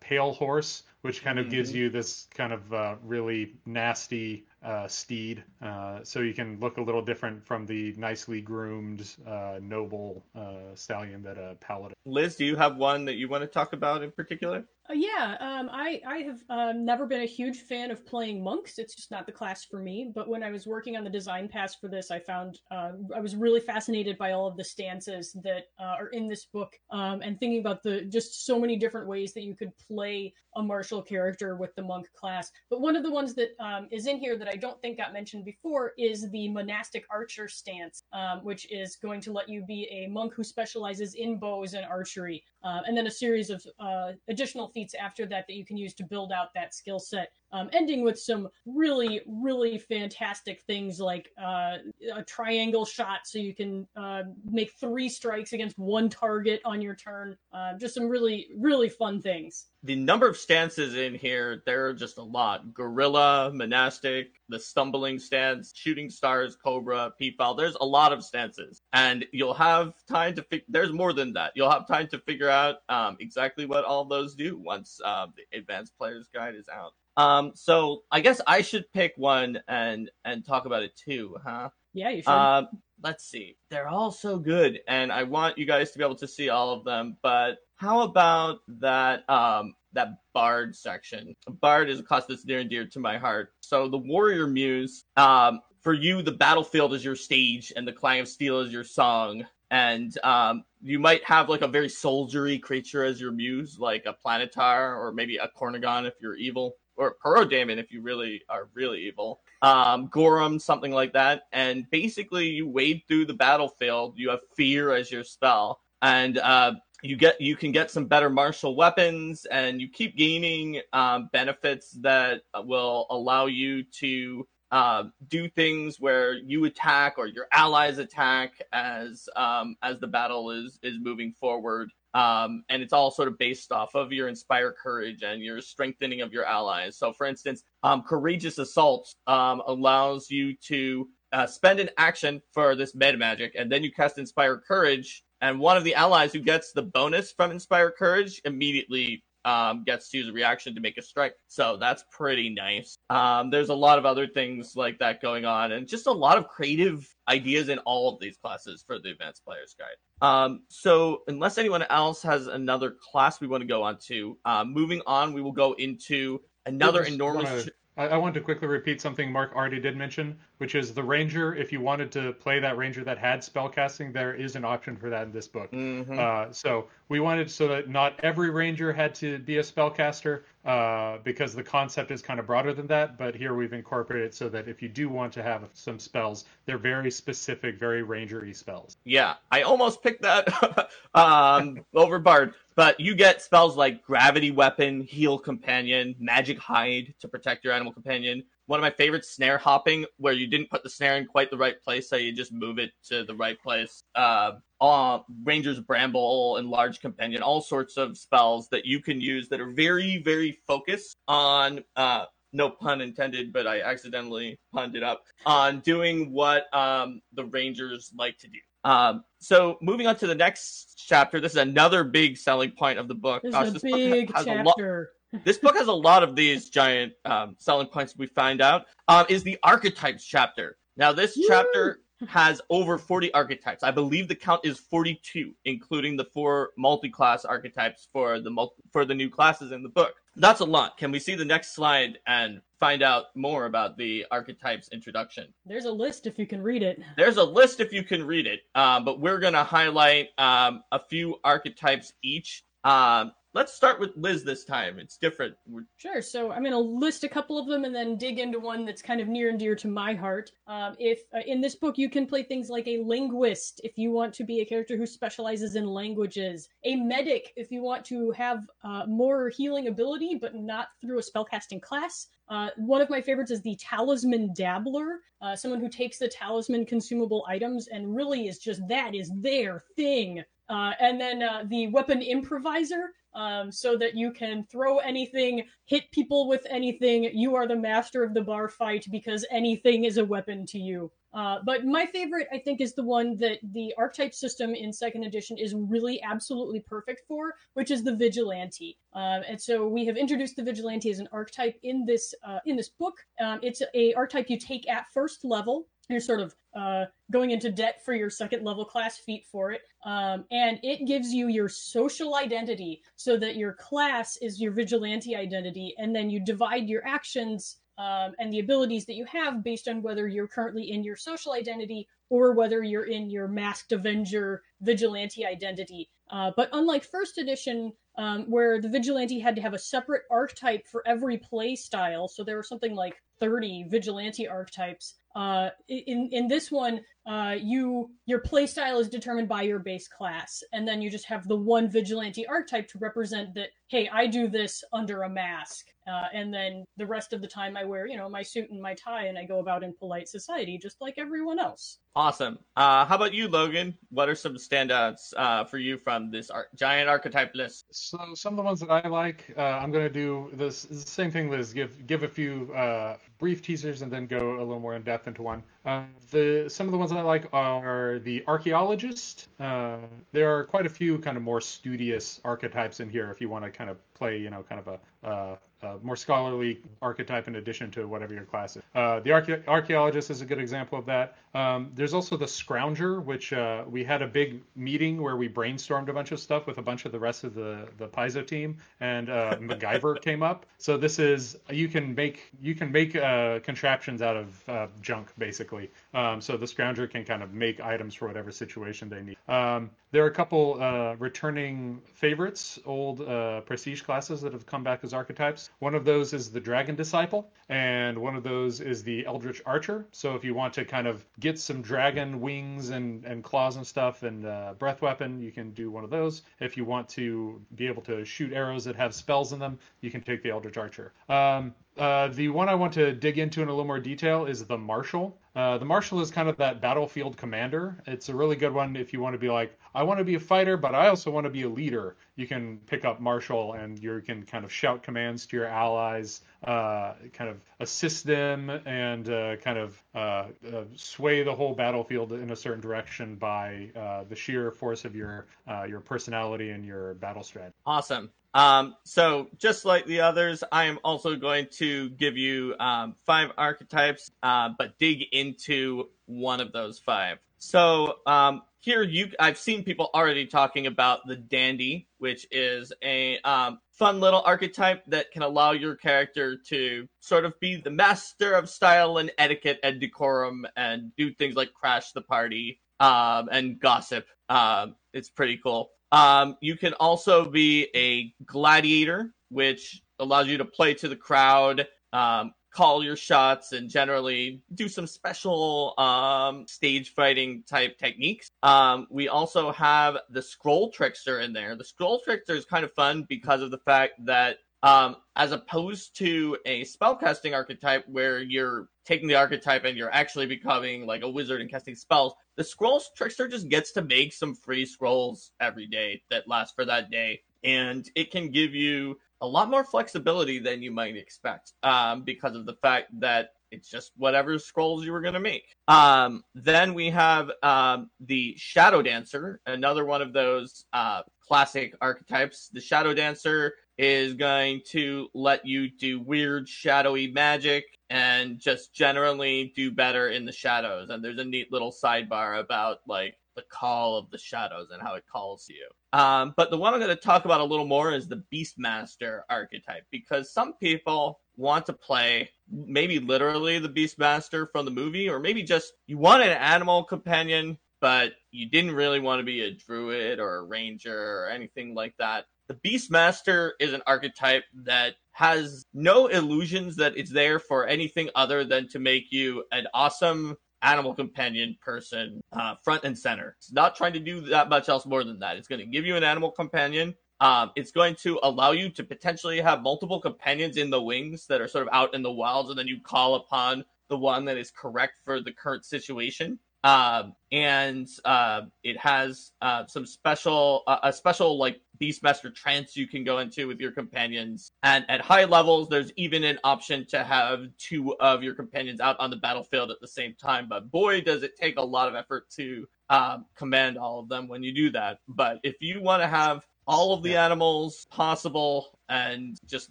[0.00, 1.56] Pale Horse, which kind of mm-hmm.
[1.56, 6.80] gives you this kind of really nasty uh, steed, uh, so you can look a
[6.80, 11.94] little different from the nicely groomed, uh, noble uh, stallion that a paladin.
[12.06, 14.64] Liz, do you have one that you want to talk about in particular?
[14.90, 18.78] Uh, yeah, um, I I have um, never been a huge fan of playing monks.
[18.78, 20.10] It's just not the class for me.
[20.14, 23.20] But when I was working on the design pass for this, I found uh, I
[23.20, 27.22] was really fascinated by all of the stances that uh, are in this book, um,
[27.22, 31.00] and thinking about the just so many different ways that you could play a martial
[31.02, 32.50] character with the monk class.
[32.68, 35.14] But one of the ones that um, is in here that I don't think got
[35.14, 39.88] mentioned before is the monastic archer stance, um, which is going to let you be
[39.90, 44.12] a monk who specializes in bows and archery, uh, and then a series of uh,
[44.28, 47.70] additional feats after that that you can use to build out that skill set um,
[47.72, 51.76] ending with some really, really fantastic things like uh,
[52.12, 56.96] a triangle shot so you can uh, make three strikes against one target on your
[56.96, 57.36] turn.
[57.52, 59.66] Uh, just some really, really fun things.
[59.84, 62.74] The number of stances in here, there are just a lot.
[62.74, 67.54] Gorilla, Monastic, the Stumbling stance, Shooting Stars, Cobra, Peafowl.
[67.54, 68.82] There's a lot of stances.
[68.92, 71.52] And you'll have time to figure, there's more than that.
[71.54, 75.56] You'll have time to figure out um, exactly what all those do once uh, the
[75.56, 76.94] Advanced Player's Guide is out.
[77.16, 81.70] Um, so I guess I should pick one and and talk about it too, huh?
[81.92, 82.30] Yeah, you should.
[82.30, 82.68] Um,
[83.02, 83.56] let's see.
[83.70, 86.72] They're all so good, and I want you guys to be able to see all
[86.72, 87.16] of them.
[87.22, 91.34] But how about that um that bard section?
[91.60, 93.52] Bard is a class that's near and dear to my heart.
[93.60, 98.20] So the warrior muse, um, for you, the battlefield is your stage, and the clang
[98.20, 99.46] of steel is your song.
[99.70, 104.14] And um, you might have like a very soldiery creature as your muse, like a
[104.24, 109.06] planetar or maybe a Korrigan if you're evil or Korodaemon if you really are really
[109.06, 109.40] evil.
[109.62, 111.42] Um, Gorum, something like that.
[111.52, 114.14] And basically, you wade through the battlefield.
[114.16, 118.30] You have fear as your spell, and uh, you get you can get some better
[118.30, 124.46] martial weapons, and you keep gaining um, benefits that will allow you to.
[124.70, 130.50] Uh, do things where you attack or your allies attack as um, as the battle
[130.50, 131.92] is is moving forward.
[132.14, 136.20] Um, and it's all sort of based off of your inspire courage and your strengthening
[136.20, 136.96] of your allies.
[136.96, 142.76] So, for instance, um, courageous assault um, allows you to uh, spend an action for
[142.76, 145.24] this meta magic, and then you cast inspire courage.
[145.40, 150.10] And one of the allies who gets the bonus from inspire courage immediately um, gets
[150.10, 151.34] to use a reaction to make a strike.
[151.48, 152.98] So that's pretty nice.
[153.10, 156.38] Um, there's a lot of other things like that going on, and just a lot
[156.38, 160.26] of creative ideas in all of these classes for the Advanced Player's Guide.
[160.26, 164.64] Um, so unless anyone else has another class we want to go on to, uh,
[164.64, 167.68] moving on, we will go into another enormous.
[167.96, 171.54] I, I want to quickly repeat something Mark already did mention, which is the ranger.
[171.54, 175.10] If you wanted to play that ranger that had spellcasting, there is an option for
[175.10, 175.70] that in this book.
[175.72, 176.18] Mm-hmm.
[176.18, 181.18] Uh, so we wanted so that not every ranger had to be a spellcaster, uh,
[181.24, 183.18] because the concept is kind of broader than that.
[183.18, 186.78] But here we've incorporated so that if you do want to have some spells, they're
[186.78, 188.96] very specific, very rangery spells.
[189.04, 195.02] Yeah, I almost picked that um, over Bard, but you get spells like Gravity Weapon,
[195.02, 200.06] Heal Companion, Magic Hide to protect your animal companion, one of my favorites, snare hopping,
[200.16, 202.78] where you didn't put the snare in quite the right place, so you just move
[202.78, 204.02] it to the right place.
[204.14, 209.48] Uh, uh, Ranger's Bramble and Large Companion, all sorts of spells that you can use
[209.48, 215.02] that are very, very focused on uh, no pun intended, but I accidentally punned it
[215.02, 218.58] up on doing what um, the Rangers like to do.
[218.84, 223.08] Um, so moving on to the next chapter, this is another big selling point of
[223.08, 223.42] the book.
[223.42, 225.10] This Gosh, is a this book big has a lot- chapter.
[225.44, 229.26] this book has a lot of these giant um, selling points we find out um,
[229.28, 231.44] is the archetypes chapter now this Woo!
[231.48, 237.44] chapter has over 40 archetypes i believe the count is 42 including the four multi-class
[237.44, 241.10] archetypes for the mul- for the new classes in the book that's a lot can
[241.10, 245.92] we see the next slide and find out more about the archetypes introduction There's a
[245.92, 247.00] list if you can read it.
[247.16, 250.82] there's a list if you can read it, um, but we're going to highlight um,
[250.92, 252.64] a few archetypes each.
[252.84, 254.98] Um, let's start with Liz this time.
[254.98, 255.54] It's different.
[255.66, 256.20] We're- Sure.
[256.20, 259.00] So I'm going to list a couple of them and then dig into one that's
[259.00, 260.50] kind of near and dear to my heart.
[260.66, 264.10] Um, if uh, in this book you can play things like a linguist if you
[264.10, 268.32] want to be a character who specializes in languages, a medic if you want to
[268.32, 272.26] have uh, more healing ability but not through a spellcasting class.
[272.48, 276.84] Uh, one of my favorites is the talisman dabbler, uh, someone who takes the talisman
[276.84, 280.42] consumable items and really is just that is their thing.
[280.68, 286.10] Uh, and then uh, the weapon improviser, um, so that you can throw anything, hit
[286.10, 287.24] people with anything.
[287.32, 291.10] You are the master of the bar fight because anything is a weapon to you.
[291.34, 295.24] Uh, but my favorite, I think, is the one that the archetype system in second
[295.24, 298.96] edition is really absolutely perfect for, which is the vigilante.
[299.12, 302.76] Uh, and so we have introduced the vigilante as an archetype in this uh, in
[302.76, 303.14] this book.
[303.40, 305.88] Um, it's a archetype you take at first level.
[306.08, 309.82] You're sort of uh, going into debt for your second level class feat for it.
[310.04, 315.34] Um, and it gives you your social identity so that your class is your vigilante
[315.34, 315.94] identity.
[315.98, 320.02] And then you divide your actions um, and the abilities that you have based on
[320.02, 325.46] whether you're currently in your social identity or whether you're in your masked avenger vigilante
[325.46, 326.10] identity.
[326.30, 330.86] Uh, but unlike first edition, um, where the vigilante had to have a separate archetype
[330.86, 335.14] for every play style, so there were something like 30 vigilante archetypes.
[335.36, 340.06] Uh, in in this one, uh, you your play style is determined by your base
[340.06, 343.70] class, and then you just have the one vigilante archetype to represent that.
[343.88, 347.76] Hey, I do this under a mask, uh, and then the rest of the time
[347.76, 350.28] I wear, you know, my suit and my tie, and I go about in polite
[350.28, 351.98] society just like everyone else.
[352.16, 352.58] Awesome.
[352.76, 353.96] Uh, how about you, Logan?
[354.10, 357.86] What are some standouts uh, for you from this ar- giant archetype list?
[357.90, 361.00] So some of the ones that I like, uh, I'm going to do this the
[361.00, 361.72] same thing, Liz.
[361.72, 365.26] Give give a few uh, brief teasers and then go a little more in depth
[365.26, 365.62] into one.
[365.84, 369.48] Uh, the some of the ones I like are the archaeologist.
[369.60, 369.98] Uh,
[370.32, 373.64] there are quite a few kind of more studious archetypes in here if you want
[373.64, 377.90] to kind of play, you know, kind of a uh, more scholarly archetype in addition
[377.90, 378.82] to whatever your class is.
[378.94, 381.36] Uh, the archae- archaeologist is a good example of that.
[381.54, 386.08] Um, there's also the scrounger, which uh, we had a big meeting where we brainstormed
[386.08, 388.78] a bunch of stuff with a bunch of the rest of the the Paizo team,
[389.00, 389.28] and
[389.68, 390.64] MacGyver came up.
[390.78, 395.73] So this is you can make you can make contraptions out of junk basically.
[396.12, 399.36] Um, so the scrounger can kind of make items for whatever situation they need.
[399.48, 404.84] Um, there are a couple uh, returning favorites, old uh, prestige classes that have come
[404.84, 405.70] back as archetypes.
[405.80, 410.06] One of those is the Dragon Disciple, and one of those is the Eldritch Archer.
[410.12, 413.84] So if you want to kind of get some dragon wings and, and claws and
[413.84, 416.42] stuff and uh, breath weapon, you can do one of those.
[416.60, 420.12] If you want to be able to shoot arrows that have spells in them, you
[420.12, 421.12] can take the Eldritch Archer.
[421.28, 424.64] Um, uh, the one I want to dig into in a little more detail is
[424.64, 425.36] the Marshal.
[425.54, 427.96] Uh, the Marshal is kind of that battlefield commander.
[428.06, 430.36] It's a really good one if you want to be like, I want to be
[430.36, 432.16] a fighter, but I also want to be a leader.
[432.36, 436.42] You can pick up Marshal and you can kind of shout commands to your allies,
[436.64, 442.32] uh, kind of assist them, and uh, kind of uh, uh, sway the whole battlefield
[442.32, 446.84] in a certain direction by uh, the sheer force of your uh, your personality and
[446.84, 447.74] your battle strategy.
[447.86, 448.30] Awesome.
[448.54, 453.50] Um, so just like the others, I am also going to give you um, five
[453.58, 457.38] archetypes, uh, but dig into one of those five.
[457.58, 463.38] So um, here, you I've seen people already talking about the dandy, which is a
[463.40, 468.52] um, fun little archetype that can allow your character to sort of be the master
[468.52, 473.80] of style and etiquette and decorum, and do things like crash the party um, and
[473.80, 474.26] gossip.
[474.50, 475.90] Um, it's pretty cool.
[476.12, 481.86] Um, you can also be a gladiator, which allows you to play to the crowd,
[482.12, 488.50] um, call your shots, and generally do some special um, stage fighting type techniques.
[488.62, 491.76] Um, we also have the scroll trickster in there.
[491.76, 496.14] The scroll trickster is kind of fun because of the fact that Um, as opposed
[496.18, 501.34] to a spellcasting archetype where you're taking the archetype and you're actually becoming like a
[501.36, 505.86] wizard and casting spells, the scrolls trickster just gets to make some free scrolls every
[505.86, 507.40] day that last for that day.
[507.62, 512.56] And it can give you a lot more flexibility than you might expect um, because
[512.56, 515.64] of the fact that it's just whatever scrolls you were going to make.
[515.86, 522.70] Um, then we have um, the Shadow Dancer, another one of those uh, classic archetypes.
[522.72, 529.72] The Shadow Dancer is going to let you do weird shadowy magic and just generally
[529.76, 531.10] do better in the shadows.
[531.10, 535.14] And there's a neat little sidebar about like the call of the shadows and how
[535.14, 536.18] it calls you.
[536.18, 539.40] Um, but the one I'm going to talk about a little more is the Beastmaster
[539.50, 545.40] archetype because some people want to play maybe literally the Beastmaster from the movie, or
[545.40, 549.70] maybe just you want an animal companion, but you didn't really want to be a
[549.70, 552.46] druid or a ranger or anything like that.
[552.68, 558.64] The Beastmaster is an archetype that has no illusions that it's there for anything other
[558.64, 563.56] than to make you an awesome animal companion person uh, front and center.
[563.58, 565.56] It's not trying to do that much else more than that.
[565.56, 567.14] It's going to give you an animal companion.
[567.40, 571.60] Um, it's going to allow you to potentially have multiple companions in the wings that
[571.60, 574.56] are sort of out in the wilds, and then you call upon the one that
[574.56, 576.58] is correct for the current situation.
[576.84, 583.06] Um, and uh, it has uh, some special, uh, a special like Beastmaster trance you
[583.06, 584.72] can go into with your companions.
[584.82, 589.18] And at high levels, there's even an option to have two of your companions out
[589.18, 590.66] on the battlefield at the same time.
[590.68, 594.48] But boy, does it take a lot of effort to um, command all of them
[594.48, 595.18] when you do that.
[595.28, 599.90] But if you want to have all of the animals possible and just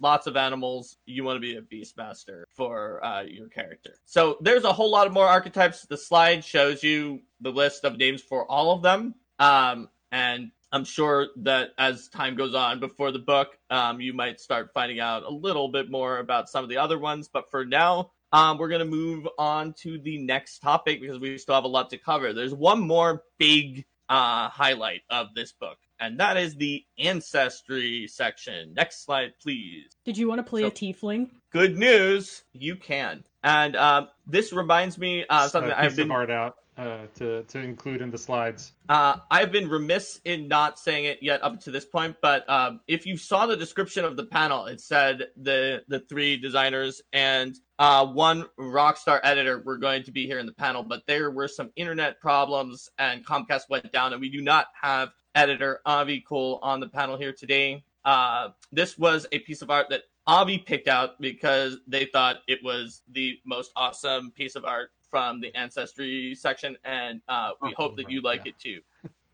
[0.00, 4.62] lots of animals you want to be a beastmaster for uh, your character so there's
[4.62, 8.48] a whole lot of more archetypes the slide shows you the list of names for
[8.50, 13.56] all of them um, and i'm sure that as time goes on before the book
[13.70, 16.98] um, you might start finding out a little bit more about some of the other
[16.98, 21.20] ones but for now um, we're going to move on to the next topic because
[21.20, 25.52] we still have a lot to cover there's one more big uh, highlight of this
[25.52, 28.74] book and that is the ancestry section.
[28.74, 29.86] Next slide, please.
[30.04, 31.30] Did you want to play so, a tiefling?
[31.50, 33.24] Good news, you can.
[33.42, 37.58] And um, this reminds me uh, something uh, I've been art out uh, to to
[37.58, 38.72] include in the slides.
[38.88, 42.80] Uh, I've been remiss in not saying it yet up to this point, but um,
[42.88, 47.56] if you saw the description of the panel, it said the the three designers and
[47.78, 51.48] uh, one Rockstar editor were going to be here in the panel, but there were
[51.48, 56.60] some internet problems and Comcast went down, and we do not have editor Avi Kool
[56.62, 57.84] on the panel here today.
[58.04, 62.60] Uh, this was a piece of art that Avi picked out because they thought it
[62.62, 67.74] was the most awesome piece of art from the ancestry section, and uh, we oh,
[67.76, 68.50] hope that you like yeah.
[68.50, 68.80] it too.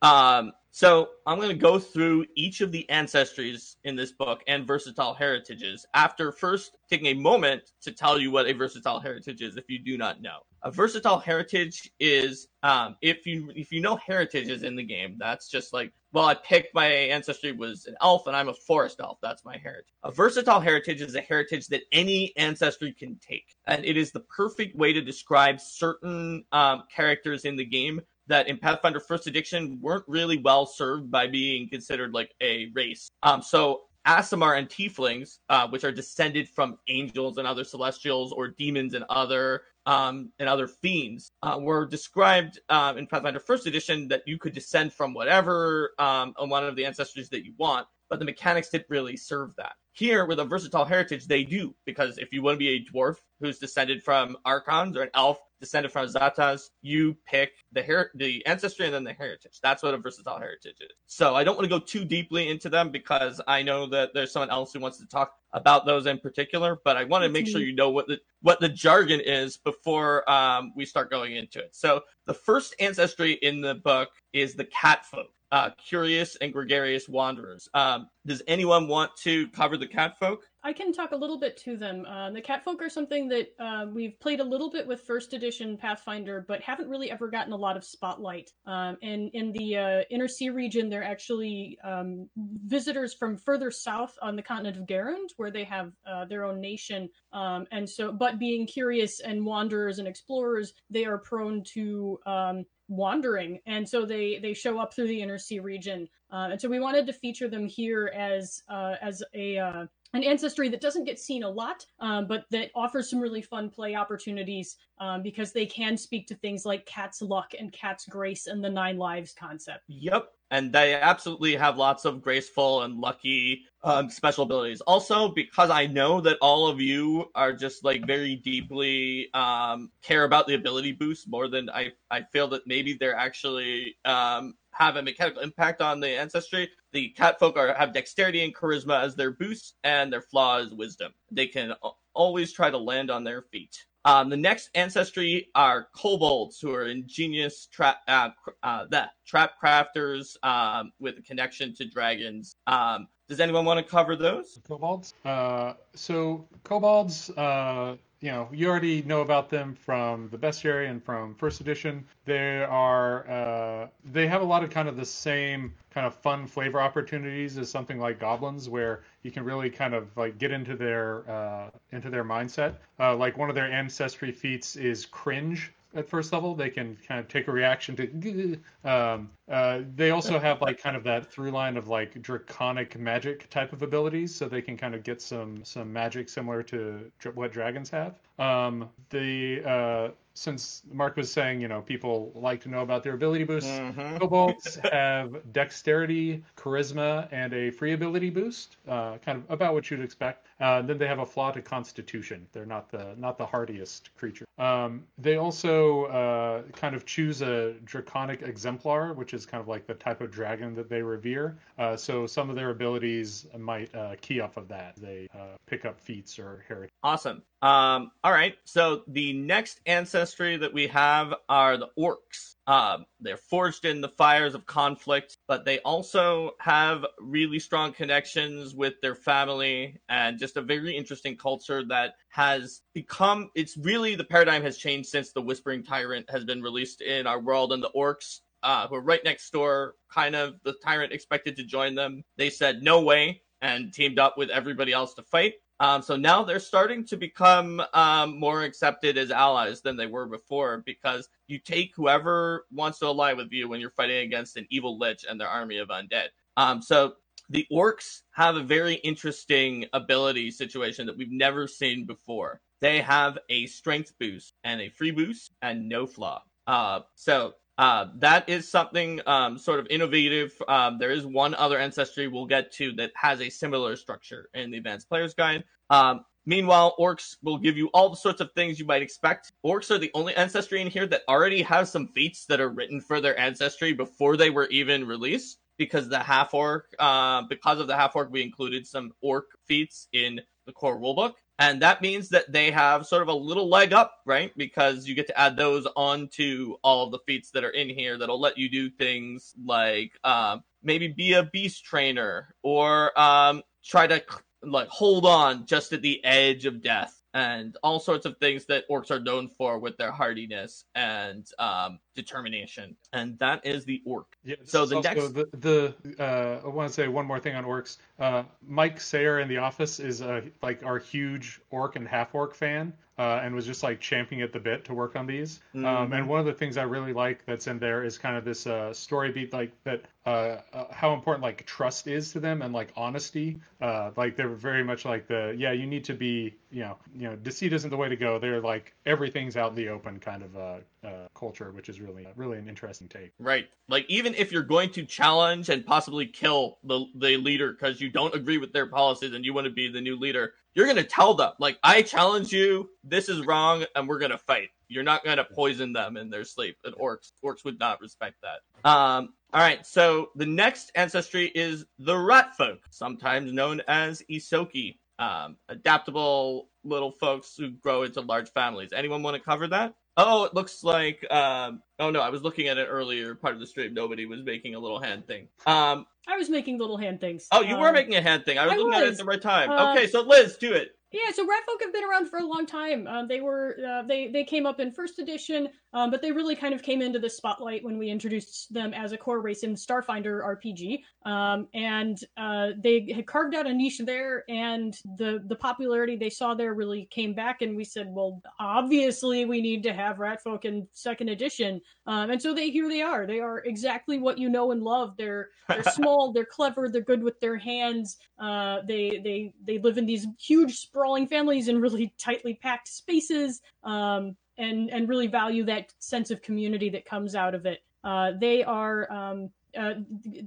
[0.03, 4.67] Um, so I'm going to go through each of the ancestries in this book and
[4.67, 9.57] versatile heritages after first taking a moment to tell you what a versatile heritage is
[9.57, 10.41] if you do not know.
[10.65, 15.49] A versatile heritage is um, if you if you know heritages in the game, that's
[15.49, 19.19] just like well, I picked my ancestry was an elf and I'm a forest elf.
[19.23, 19.93] That's my heritage.
[20.03, 24.21] A versatile heritage is a heritage that any ancestry can take, and it is the
[24.21, 29.79] perfect way to describe certain um, characters in the game that in Pathfinder First Edition
[29.83, 33.11] weren't really well served by being considered like a race.
[33.23, 38.49] Um, so Aasimar and Tieflings, uh, which are descended from angels and other celestials or
[38.49, 44.09] demons and other um, and other fiends, uh, were described um, in Pathfinder First Edition
[44.09, 48.19] that you could descend from whatever um, one of the ancestors that you want, but
[48.19, 49.73] the mechanics didn't really serve that.
[49.93, 53.17] Here, with a versatile heritage, they do because if you want to be a dwarf
[53.41, 58.45] who's descended from archons or an elf descended from Azatas, you pick the her- the
[58.47, 59.61] ancestry and then the heritage.
[59.63, 60.91] That's what a versatile heritage is.
[61.07, 64.33] So I don't want to go too deeply into them because I know that there's
[64.33, 67.47] someone else who wants to talk about those in particular, but I want to make
[67.47, 71.59] sure you know what the what the jargon is before um, we start going into
[71.59, 71.75] it.
[71.77, 77.09] So the first ancestry in the book is the cat folk uh, curious and gregarious
[77.09, 77.69] wanderers.
[77.75, 80.45] Um, does anyone want to cover the catfolk?
[80.63, 82.05] I can talk a little bit to them.
[82.05, 85.79] Uh, the catfolk are something that uh, we've played a little bit with first edition
[85.79, 88.51] Pathfinder, but haven't really ever gotten a lot of spotlight.
[88.67, 94.15] Um, and in the uh, inner sea region, they're actually um, visitors from further south
[94.21, 97.09] on the continent of Garund, where they have uh, their own nation.
[97.33, 102.65] Um, and so, but being curious and wanderers and explorers, they are prone to um,
[102.89, 106.69] wandering and so they they show up through the inner sea region Uh, and so
[106.69, 111.05] we wanted to feature them here as uh, as a uh, an ancestry that doesn't
[111.05, 115.53] get seen a lot, um, but that offers some really fun play opportunities um, because
[115.53, 119.33] they can speak to things like cat's luck and cat's grace and the nine lives
[119.39, 119.85] concept.
[119.89, 120.29] Yep.
[120.53, 124.81] And they absolutely have lots of graceful and lucky um, special abilities.
[124.81, 130.25] Also, because I know that all of you are just like very deeply um, care
[130.25, 134.97] about the ability boost more than I, I feel that maybe they're actually um, have
[134.97, 136.69] a mechanical impact on the ancestry.
[136.93, 140.75] The cat folk are have dexterity and charisma as their boost, and their flaw is
[140.75, 141.13] wisdom.
[141.31, 141.75] They can
[142.15, 143.85] always try to land on their feet.
[144.05, 148.31] Um, the next ancestry are kobolds, who are ingenious trap uh,
[148.63, 152.55] uh, that trap crafters um, with a connection to dragons.
[152.67, 154.59] Um, does anyone want to cover those?
[154.67, 155.15] Kobolds.
[155.25, 161.03] Uh, so kobolds uh, you know, you already know about them from the bestiary and
[161.03, 162.05] from first edition.
[162.27, 166.47] They are, uh, they have a lot of kind of the same kind of fun
[166.47, 170.77] flavor opportunities as something like goblins, where you can really kind of like get into
[170.77, 172.75] their uh, into their mindset.
[172.99, 176.55] Uh, like one of their ancestry feats is cringe, at first level.
[176.55, 178.59] They can kind of take a reaction to.
[178.89, 183.49] Um, uh, they also have like kind of that through line of like draconic magic
[183.51, 187.53] type of abilities, so they can kind of get some some magic similar to what
[187.53, 188.19] dragons have.
[188.39, 193.15] Um, the uh, since Mark was saying, you know, people like to know about their
[193.15, 193.69] ability boosts.
[193.69, 194.17] Mm-hmm.
[194.19, 200.01] Kobolds have dexterity, charisma, and a free ability boost, uh, kind of about what you'd
[200.01, 200.47] expect.
[200.61, 202.47] Uh, then they have a flaw to constitution.
[202.53, 204.47] They're not the not the hardiest creature.
[204.59, 209.87] Um, they also uh, kind of choose a draconic exemplar, which is kind of like
[209.87, 211.59] the type of dragon that they revere.
[211.79, 214.97] Uh, so some of their abilities might uh, key off of that.
[214.97, 216.91] They uh, pick up feats or heritage.
[217.03, 217.43] Awesome.
[217.63, 218.55] Um, all right.
[218.65, 222.57] So the next ancestry that we have are the orcs.
[222.67, 228.75] Um, they're forged in the fires of conflict, but they also have really strong connections
[228.75, 233.51] with their family and just a very interesting culture that has become.
[233.55, 237.41] It's really the paradigm has changed since the Whispering Tyrant has been released in our
[237.41, 241.57] world, and the orcs uh, who are right next door, kind of the tyrant expected
[241.57, 242.23] to join them.
[242.37, 245.55] They said no way and teamed up with everybody else to fight.
[245.81, 250.27] Um, so now they're starting to become um, more accepted as allies than they were
[250.27, 254.67] before because you take whoever wants to ally with you when you're fighting against an
[254.69, 256.29] evil lich and their army of undead.
[256.59, 257.15] Um, so
[257.49, 262.61] the orcs have a very interesting ability situation that we've never seen before.
[262.83, 266.43] They have a strength boost and a free boost and no flaw.
[266.67, 270.53] Uh, so uh, that is something um, sort of innovative.
[270.69, 274.71] Um, there is one other ancestry we'll get to that has a similar structure in
[274.71, 275.65] the Advanced Player's Guide.
[275.89, 279.53] Um, meanwhile, orcs will give you all the sorts of things you might expect.
[279.65, 283.01] Orcs are the only ancestry in here that already has some feats that are written
[283.01, 285.59] for their ancestry before they were even released.
[285.79, 290.07] Because the half orc, uh, because of the half orc, we included some orc feats
[290.13, 291.35] in the core rulebook.
[291.59, 294.51] And that means that they have sort of a little leg up, right?
[294.57, 298.17] Because you get to add those onto all of the feats that are in here
[298.17, 304.07] that'll let you do things like um, maybe be a beast trainer or um, try
[304.07, 304.23] to
[304.63, 308.85] like hold on just at the edge of death and all sorts of things that
[308.91, 312.97] orcs are known for with their hardiness and um, determination.
[313.13, 314.37] And that is the orc.
[314.45, 317.65] Yeah, so the next, the, the uh, I want to say one more thing on
[317.65, 317.97] orcs.
[318.19, 322.55] Uh, Mike Sayre in the office is uh, like our huge orc and half orc
[322.55, 322.93] fan.
[323.21, 325.61] Uh, and was just like champing at the bit to work on these.
[325.75, 325.85] Mm-hmm.
[325.85, 328.47] Um, and one of the things I really like that's in there is kind of
[328.47, 332.63] this uh, story beat, like that, uh, uh how important like trust is to them
[332.63, 333.61] and like honesty.
[333.79, 337.29] Uh, like they're very much like the yeah, you need to be, you know, you
[337.29, 338.39] know, deceit isn't the way to go.
[338.39, 342.57] They're like everything's out in the open kind of uh, culture, which is really really
[342.57, 343.33] an interesting take.
[343.39, 343.69] Right.
[343.89, 348.11] Like even if you're going to challenge and possibly kill the the leader because you
[348.11, 351.05] don't agree with their policies and you want to be the new leader, you're to
[351.05, 354.69] tell them, like, I challenge you, this is wrong, and we're to fight.
[354.89, 356.77] You're not to poison them in their sleep.
[356.85, 358.89] And orcs, orcs would not respect that.
[358.89, 364.99] Um, all right, so the next ancestry is the rat folk, sometimes known as Ysoki.
[365.19, 368.91] Um, adaptable little folks who grow into large families.
[368.95, 369.95] Anyone want to cover that?
[370.17, 371.25] Oh, it looks like.
[371.31, 373.35] Um, oh no, I was looking at it earlier.
[373.35, 375.49] Part of the stream, nobody was making a little hand thing.
[375.67, 377.47] Um, I was making little hand things.
[377.53, 378.59] Oh, you um, were making a hand thing.
[378.59, 378.97] I was I looking was.
[378.99, 379.71] at it at the right time.
[379.71, 380.97] Uh, okay, so Liz, do it.
[381.13, 383.07] Yeah, so rat folk have been around for a long time.
[383.07, 386.55] Uh, they were uh, they they came up in first edition, um, but they really
[386.55, 389.75] kind of came into the spotlight when we introduced them as a core race in
[389.75, 391.03] Starfinder RPG.
[391.29, 396.31] Um, and uh, they had carved out a niche there, and the the popularity they
[396.31, 397.63] saw there really came back.
[397.63, 401.81] And we said, well, obviously we need to have Ratfolk in second edition.
[402.07, 403.27] Um, and so they here they are.
[403.27, 405.17] They are exactly what you know and love.
[405.17, 408.17] They're they're small, they're clever, they're good with their hands.
[408.39, 413.61] Uh, they they they live in these huge sprawling families in really tightly packed spaces.
[413.83, 417.83] Um, and and really value that sense of community that comes out of it.
[418.05, 419.95] Uh, they are um, uh,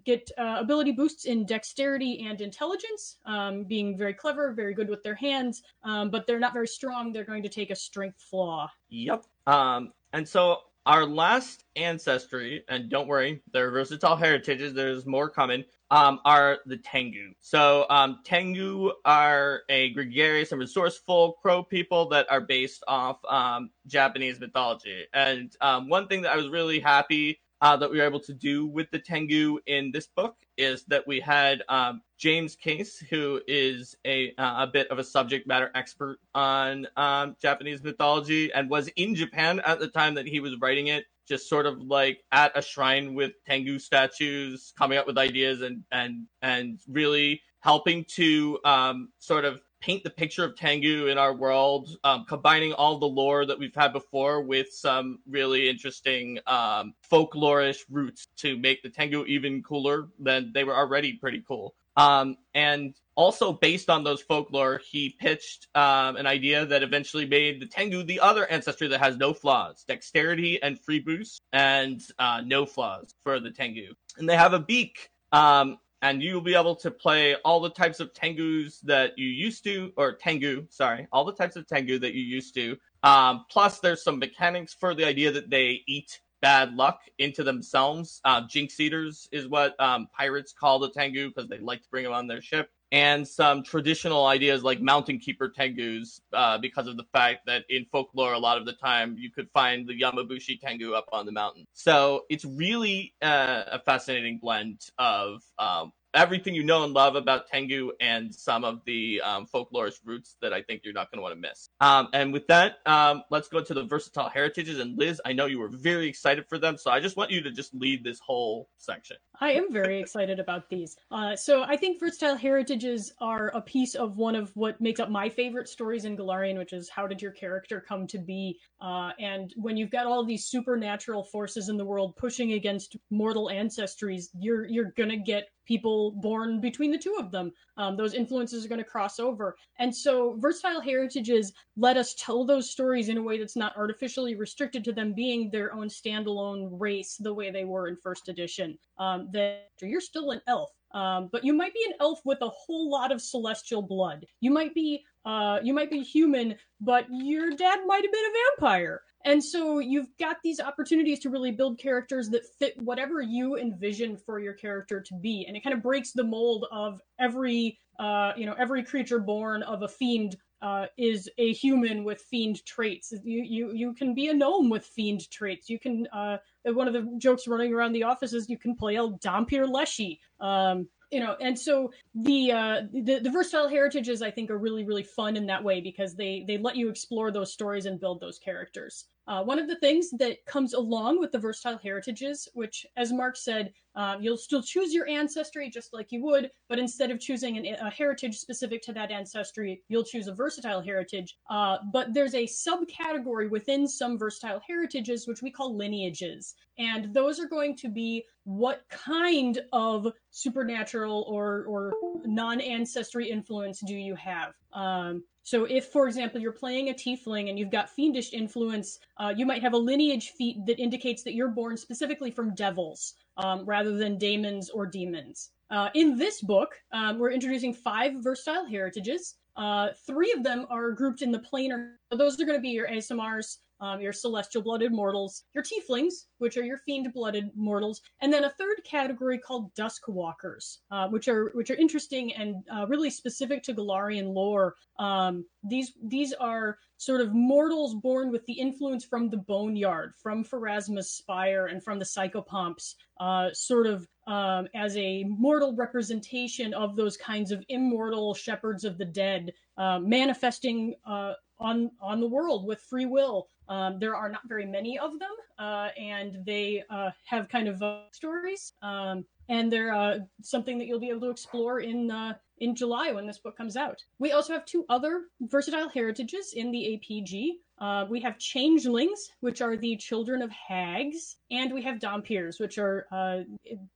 [0.05, 5.03] get uh, ability boosts in dexterity and intelligence, um, being very clever, very good with
[5.03, 7.11] their hands, um, but they're not very strong.
[7.11, 8.69] They're going to take a strength flaw.
[8.89, 9.25] Yep.
[9.47, 14.73] Um, and so our last ancestry, and don't worry, they're versatile heritages.
[14.73, 15.63] There's more coming.
[15.91, 17.33] Um, are the Tengu.
[17.39, 23.69] So um, Tengu are a gregarious and resourceful crow people that are based off um,
[23.85, 25.05] Japanese mythology.
[25.13, 28.33] And um, one thing that I was really happy uh, that we were able to
[28.33, 33.39] do with the Tengu in this book is that we had um, James Case, who
[33.47, 38.69] is a uh, a bit of a subject matter expert on um, Japanese mythology and
[38.69, 42.19] was in Japan at the time that he was writing it just sort of like
[42.33, 48.03] at a shrine with Tengu statues, coming up with ideas and and and really helping
[48.03, 52.97] to um, sort of paint the picture of Tengu in our world, um, combining all
[52.97, 58.81] the lore that we've had before with some really interesting um, folklorish roots to make
[58.81, 61.75] the Tengu even cooler than they were already pretty cool.
[61.97, 67.61] Um, and also based on those folklore, he pitched um, an idea that eventually made
[67.61, 72.41] the Tengu the other ancestry that has no flaws, dexterity and free boost, and uh,
[72.45, 73.93] no flaws for the Tengu.
[74.17, 78.01] And they have a beak, um, and you'll be able to play all the types
[78.01, 82.13] of Tengus that you used to, or Tengu, sorry, all the types of Tengu that
[82.13, 82.77] you used to.
[83.03, 88.19] Um, plus, there's some mechanics for the idea that they eat bad luck into themselves.
[88.25, 92.03] Uh, jinx eaters is what um, pirates call the Tengu because they like to bring
[92.03, 92.69] them on their ship.
[92.93, 97.85] And some traditional ideas like mountain keeper Tengus, uh, because of the fact that in
[97.91, 101.31] folklore, a lot of the time you could find the Yamabushi Tengu up on the
[101.31, 101.65] mountain.
[101.73, 107.47] So it's really uh, a fascinating blend of um, everything you know and love about
[107.47, 111.23] Tengu and some of the um, folklorist roots that I think you're not going to
[111.23, 111.69] want to miss.
[111.81, 114.79] Um, and with that, um, let's go to the versatile heritages.
[114.79, 117.41] And Liz, I know you were very excited for them, so I just want you
[117.41, 119.17] to just lead this whole section.
[119.39, 120.95] I am very excited about these.
[121.11, 125.09] Uh, so I think versatile heritages are a piece of one of what makes up
[125.09, 128.59] my favorite stories in Golarion, which is how did your character come to be?
[128.79, 133.49] Uh, and when you've got all these supernatural forces in the world pushing against mortal
[133.51, 137.51] ancestries, you're you're gonna get people born between the two of them.
[137.77, 139.55] Um, those influences are going to cross over.
[139.79, 144.35] And so versatile heritages let us tell those stories in a way that's not artificially
[144.35, 148.77] restricted to them being their own standalone race the way they were in first edition.
[148.97, 150.71] Um, that you're still an elf.
[150.93, 154.25] Um, but you might be an elf with a whole lot of celestial blood.
[154.41, 158.59] You might be uh, you might be human, but your dad might have been a
[158.59, 159.01] vampire.
[159.25, 164.17] And so you've got these opportunities to really build characters that fit whatever you envision
[164.17, 165.45] for your character to be.
[165.47, 169.63] And it kind of breaks the mold of every, uh, you know, every creature born
[169.63, 173.13] of a fiend uh, is a human with fiend traits.
[173.23, 175.69] You, you, you can be a gnome with fiend traits.
[175.69, 178.95] You can, uh, one of the jokes running around the office is you can play
[178.95, 180.19] a Dhampir Leshy.
[180.39, 184.83] Um, you know and so the uh the, the versatile heritages i think are really
[184.83, 188.19] really fun in that way because they they let you explore those stories and build
[188.19, 189.05] those characters.
[189.27, 193.37] Uh, one of the things that comes along with the versatile heritages, which, as Mark
[193.37, 197.57] said, uh, you'll still choose your ancestry just like you would, but instead of choosing
[197.57, 201.37] an, a heritage specific to that ancestry, you'll choose a versatile heritage.
[201.49, 206.55] Uh, but there's a subcategory within some versatile heritages, which we call lineages.
[206.79, 211.93] And those are going to be what kind of supernatural or, or
[212.25, 214.53] non ancestry influence do you have?
[214.73, 219.33] Um, so, if, for example, you're playing a tiefling and you've got fiendish influence, uh,
[219.35, 223.65] you might have a lineage feat that indicates that you're born specifically from devils um,
[223.65, 225.51] rather than daemons or demons.
[225.69, 229.35] Uh, in this book, um, we're introducing five versatile heritages.
[229.55, 231.93] Uh, three of them are grouped in the planar.
[232.11, 236.55] Those are going to be your Aasimars, um, your celestial blooded mortals, your tieflings, which
[236.55, 241.27] are your fiend blooded mortals, and then a third category called dusk walkers, uh, which
[241.27, 244.75] are which are interesting and uh, really specific to Golarion lore.
[244.99, 250.45] Um, these these are sort of mortals born with the influence from the Boneyard, from
[250.45, 256.95] Pharasma's Spire, and from the Psychopomps, uh, sort of um, as a mortal representation of
[256.95, 262.65] those kinds of immortal shepherds of the dead, uh, manifesting uh, on on the world
[262.65, 263.47] with free will.
[263.69, 267.81] Um, there are not very many of them, uh, and they uh, have kind of
[267.81, 268.73] uh, stories.
[268.81, 272.33] Um, and they're uh, something that you'll be able to explore in uh,
[272.63, 274.01] in July when this book comes out.
[274.19, 277.49] We also have two other versatile heritages in the APG.
[277.79, 282.77] Uh, we have changelings, which are the children of hags, and we have dhampirs, which
[282.77, 283.39] are uh,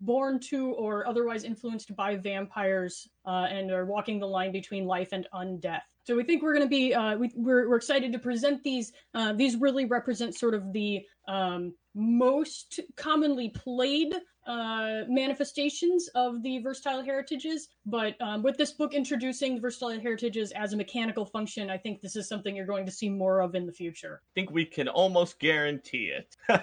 [0.01, 5.09] born to or otherwise influenced by vampires uh, and are walking the line between life
[5.13, 5.87] and undeath.
[6.03, 8.91] So we think we're going to be uh, we, we're, we're excited to present these.
[9.13, 14.13] Uh, these really represent sort of the um, most commonly played
[14.47, 17.67] uh, manifestations of the versatile heritages.
[17.85, 22.01] But um, with this book introducing the versatile heritages as a mechanical function, I think
[22.01, 24.21] this is something you're going to see more of in the future.
[24.23, 26.35] I think we can almost guarantee it.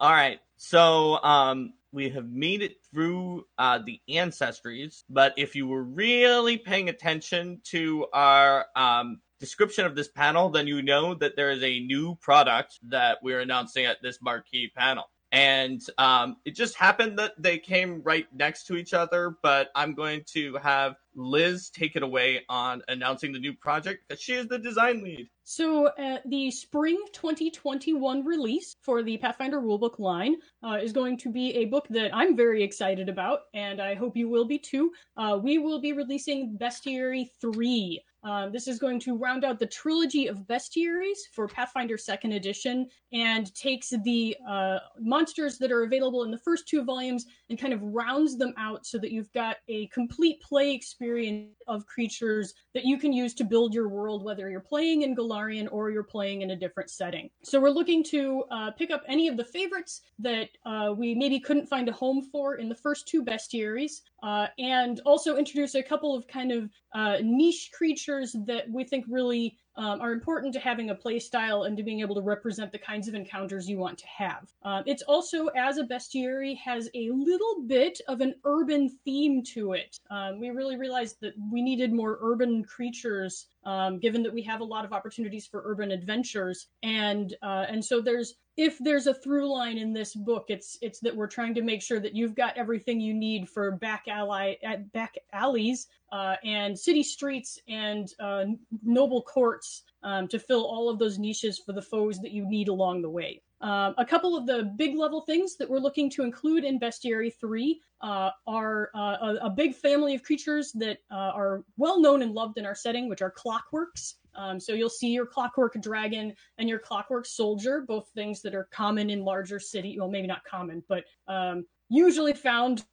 [0.00, 0.40] All right.
[0.56, 6.58] So um, we have made it through uh, the ancestries, but if you were really
[6.58, 11.62] paying attention to our um, description of this panel, then you know that there is
[11.62, 17.18] a new product that we're announcing at this marquee panel and um, it just happened
[17.18, 19.36] that they came right next to each other.
[19.42, 24.22] But I'm going to have Liz take it away on announcing the new project because
[24.22, 25.28] she is the design lead.
[25.44, 31.30] So, uh, the spring 2021 release for the Pathfinder rulebook line uh, is going to
[31.30, 34.92] be a book that I'm very excited about, and I hope you will be too.
[35.16, 38.00] Uh, we will be releasing Bestiary 3.
[38.22, 42.86] Um, this is going to round out the trilogy of bestiaries for Pathfinder Second Edition
[43.12, 47.72] and takes the uh, monsters that are available in the first two volumes and kind
[47.72, 52.84] of rounds them out so that you've got a complete play experience of creatures that
[52.84, 56.42] you can use to build your world, whether you're playing in Golarion or you're playing
[56.42, 57.30] in a different setting.
[57.42, 61.40] So we're looking to uh, pick up any of the favorites that uh, we maybe
[61.40, 65.82] couldn't find a home for in the first two bestiaries, uh, and also introduce a
[65.82, 70.60] couple of kind of uh, niche creatures that we think really um, are important to
[70.60, 73.78] having a play style and to being able to represent the kinds of encounters you
[73.78, 74.52] want to have.
[74.62, 79.72] Um, it's also, as a bestiary, has a little bit of an urban theme to
[79.72, 79.98] it.
[80.10, 84.60] Um, we really realized that we needed more urban creatures, um, given that we have
[84.60, 89.14] a lot of opportunities for urban adventures, and uh, and so there's if there's a
[89.14, 92.34] through line in this book, it's it's that we're trying to make sure that you've
[92.34, 98.12] got everything you need for back ally at back alleys uh, and city streets and
[98.20, 98.44] uh,
[98.82, 102.68] noble courts um, to fill all of those niches for the foes that you need
[102.68, 103.40] along the way.
[103.60, 107.32] Um, a couple of the big level things that we're looking to include in Bestiary
[107.34, 112.22] 3 uh, are uh, a, a, big family of creatures that uh, are well known
[112.22, 114.14] and loved in our setting, which are clockworks.
[114.34, 118.68] Um, so you'll see your clockwork dragon and your clockwork soldier, both things that are
[118.72, 119.98] common in larger city.
[119.98, 122.84] Well, maybe not common, but um, usually found,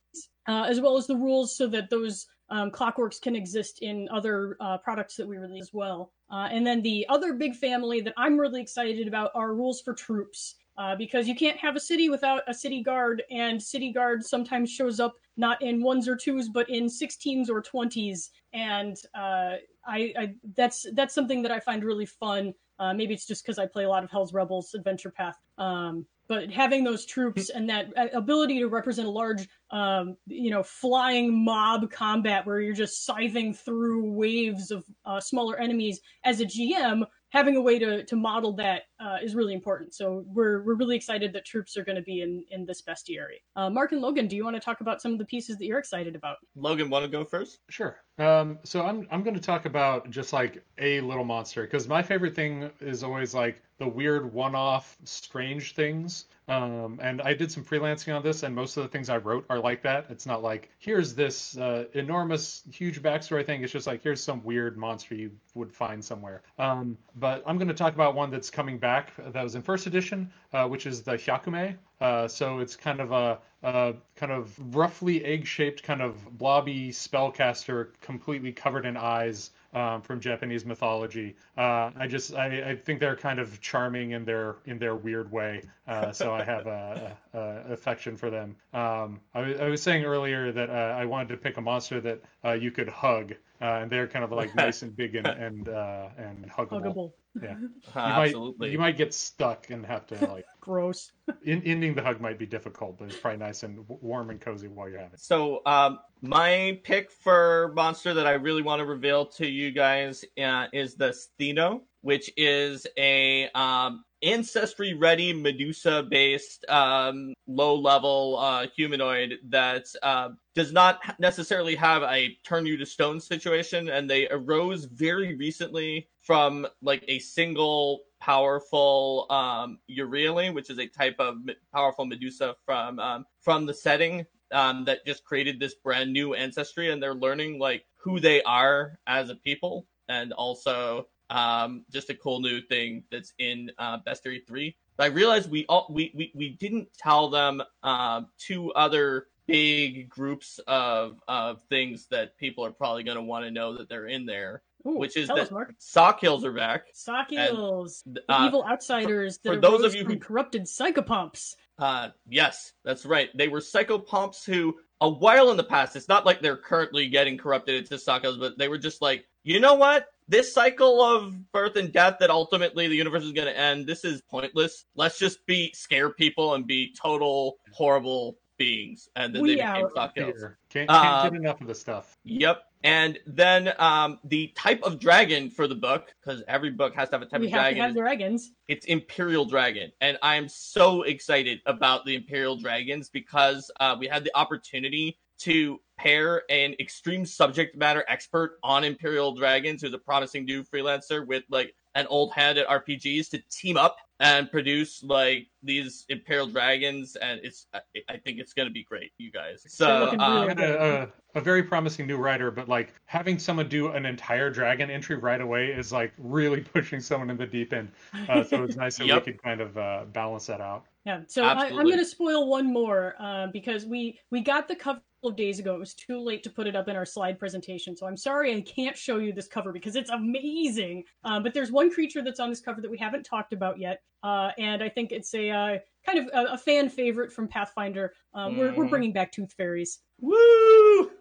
[0.47, 4.58] uh, as well as the rules so that those um, clockworks can exist in other
[4.60, 6.12] uh, products that we release as well.
[6.32, 9.93] Uh, and then the other big family that I'm really excited about are rules for
[9.93, 10.56] troops.
[10.78, 14.70] Uh, because you can't have a city without a city guard, and city guard sometimes
[14.72, 18.30] shows up not in ones or twos, but in 16s or 20s.
[18.54, 19.56] And uh,
[19.88, 22.54] I, I, that's that's something that I find really fun.
[22.78, 25.39] Uh, maybe it's just because I play a lot of Hell's Rebels Adventure Path.
[25.58, 30.49] Um, but having those troops and that uh, ability to represent a large um, you
[30.49, 36.39] know flying mob combat where you're just scything through waves of uh, smaller enemies as
[36.39, 39.93] a gm having a way to, to model that uh, is really important.
[39.93, 43.41] So we're, we're really excited that troops are going to be in, in this bestiary.
[43.55, 45.65] Uh, Mark and Logan, do you want to talk about some of the pieces that
[45.65, 46.38] you're excited about?
[46.55, 47.59] Logan, want to go first?
[47.69, 47.97] Sure.
[48.17, 52.01] Um, so I'm, I'm going to talk about just like a little monster because my
[52.01, 56.25] favorite thing is always like the weird one-off strange things.
[56.49, 59.45] Um, and i did some freelancing on this and most of the things i wrote
[59.49, 60.05] are like that.
[60.09, 63.63] It's not like here's this uh, enormous huge backstory thing.
[63.63, 66.43] It's just like here's some weird monster you would find somewhere.
[66.57, 69.88] Um, but i'm going to talk about one that's coming back that was in first
[69.88, 71.75] edition uh, which is the hyakume.
[71.99, 77.89] Uh, so it's kind of a, a kind of roughly egg-shaped kind of blobby spellcaster
[78.01, 81.36] completely covered in eyes um, from Japanese mythology.
[81.57, 85.32] Uh, I just I, I, think they're kind of charming in their in their weird
[85.32, 85.61] way.
[85.88, 88.55] Uh, so I have a, a, a affection for them.
[88.74, 92.22] Um, I, I, was saying earlier that uh, I wanted to pick a monster that
[92.43, 95.70] uh, you could hug, uh, and they're kind of like nice and big and and
[95.70, 96.82] uh, and huggable.
[96.82, 97.11] huggable.
[97.41, 98.67] Yeah, you Absolutely.
[98.67, 100.45] Might, you might get stuck and have to like.
[100.59, 101.11] Gross.
[101.43, 104.67] in, ending the hug might be difficult, but it's probably nice and warm and cozy
[104.67, 105.19] while you're having it.
[105.21, 110.25] So, um, my pick for monster that I really want to reveal to you guys
[110.41, 118.38] uh, is the Stheno, which is a um, ancestry ready Medusa based um, low level
[118.39, 124.09] uh, humanoid that uh, does not necessarily have a turn you to stone situation, and
[124.09, 131.38] they arose very recently from like a single powerful um, which is a type of
[131.74, 136.91] powerful Medusa from um, from the setting um, that just created this brand new ancestry,
[136.91, 142.13] and they're learning like who they are as a people, and also um, just a
[142.15, 144.75] cool new thing that's in uh, Bestiary three.
[144.97, 150.09] But I realized we all we, we we didn't tell them uh, two other big
[150.09, 154.07] groups of of things that people are probably going to want to know that they're
[154.07, 154.61] in there.
[154.86, 155.75] Ooh, which is that us, Mark.
[155.80, 156.86] sakhils are back.
[156.93, 161.55] Sakhils, the uh, evil outsiders for that those of you who- corrupted psychopomps.
[161.80, 163.30] Uh, yes, that's right.
[163.36, 167.38] They were psychopomps who, a while in the past, it's not like they're currently getting
[167.38, 170.07] corrupted into Sakhils, but they were just like, you know what?
[170.28, 174.03] This cycle of birth and death that ultimately the universe is going to end, this
[174.03, 174.86] is pointless.
[174.95, 179.07] Let's just be scare people and be total horrible beings.
[179.15, 179.93] And then We they became out.
[179.95, 180.34] Sakhils.
[180.34, 180.57] Fear.
[180.69, 182.17] Can't, Uh, get enough of the stuff.
[182.23, 182.63] Yep.
[182.84, 187.15] And then um, the type of dragon for the book, because every book has to
[187.15, 187.78] have a type we of have dragon.
[187.78, 188.51] to have dragons.
[188.67, 194.23] it's Imperial Dragon, and I'm so excited about the Imperial Dragons because uh, we had
[194.23, 200.45] the opportunity to pair an extreme subject matter expert on Imperial Dragons, who's a promising
[200.45, 205.47] new freelancer, with like an old hand at RPGs to team up and produce like
[205.63, 207.79] these Imperial Dragons, and it's I,
[208.09, 209.63] I think it's gonna be great, you guys.
[209.67, 213.67] So looking um, We a, a, a very promising new writer, but like having someone
[213.67, 217.73] do an entire dragon entry right away is like really pushing someone in the deep
[217.73, 217.91] end.
[218.29, 219.25] Uh, so it's nice that Yep.
[219.25, 220.85] we could kind of uh, balance that out.
[221.05, 224.75] Yeah, so I, I'm going to spoil one more uh, because we we got the
[224.75, 225.74] cover a couple of days ago.
[225.76, 228.55] It was too late to put it up in our slide presentation, so I'm sorry
[228.55, 231.03] I can't show you this cover because it's amazing.
[231.24, 234.01] Um, but there's one creature that's on this cover that we haven't talked about yet,
[234.24, 238.13] uh, and I think it's a uh, kind of a, a fan favorite from Pathfinder.
[238.34, 238.89] Um, we're we're Mhm.
[238.89, 239.99] bringing back Tooth Fairies.
[240.20, 241.11] woo!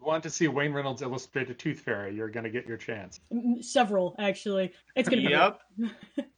[0.00, 3.18] Want to see Wayne Reynolds illustrate a tooth fairy, you're going to get your chance.
[3.32, 4.72] Mm, Several actually.
[4.94, 5.60] It's going to be Yep.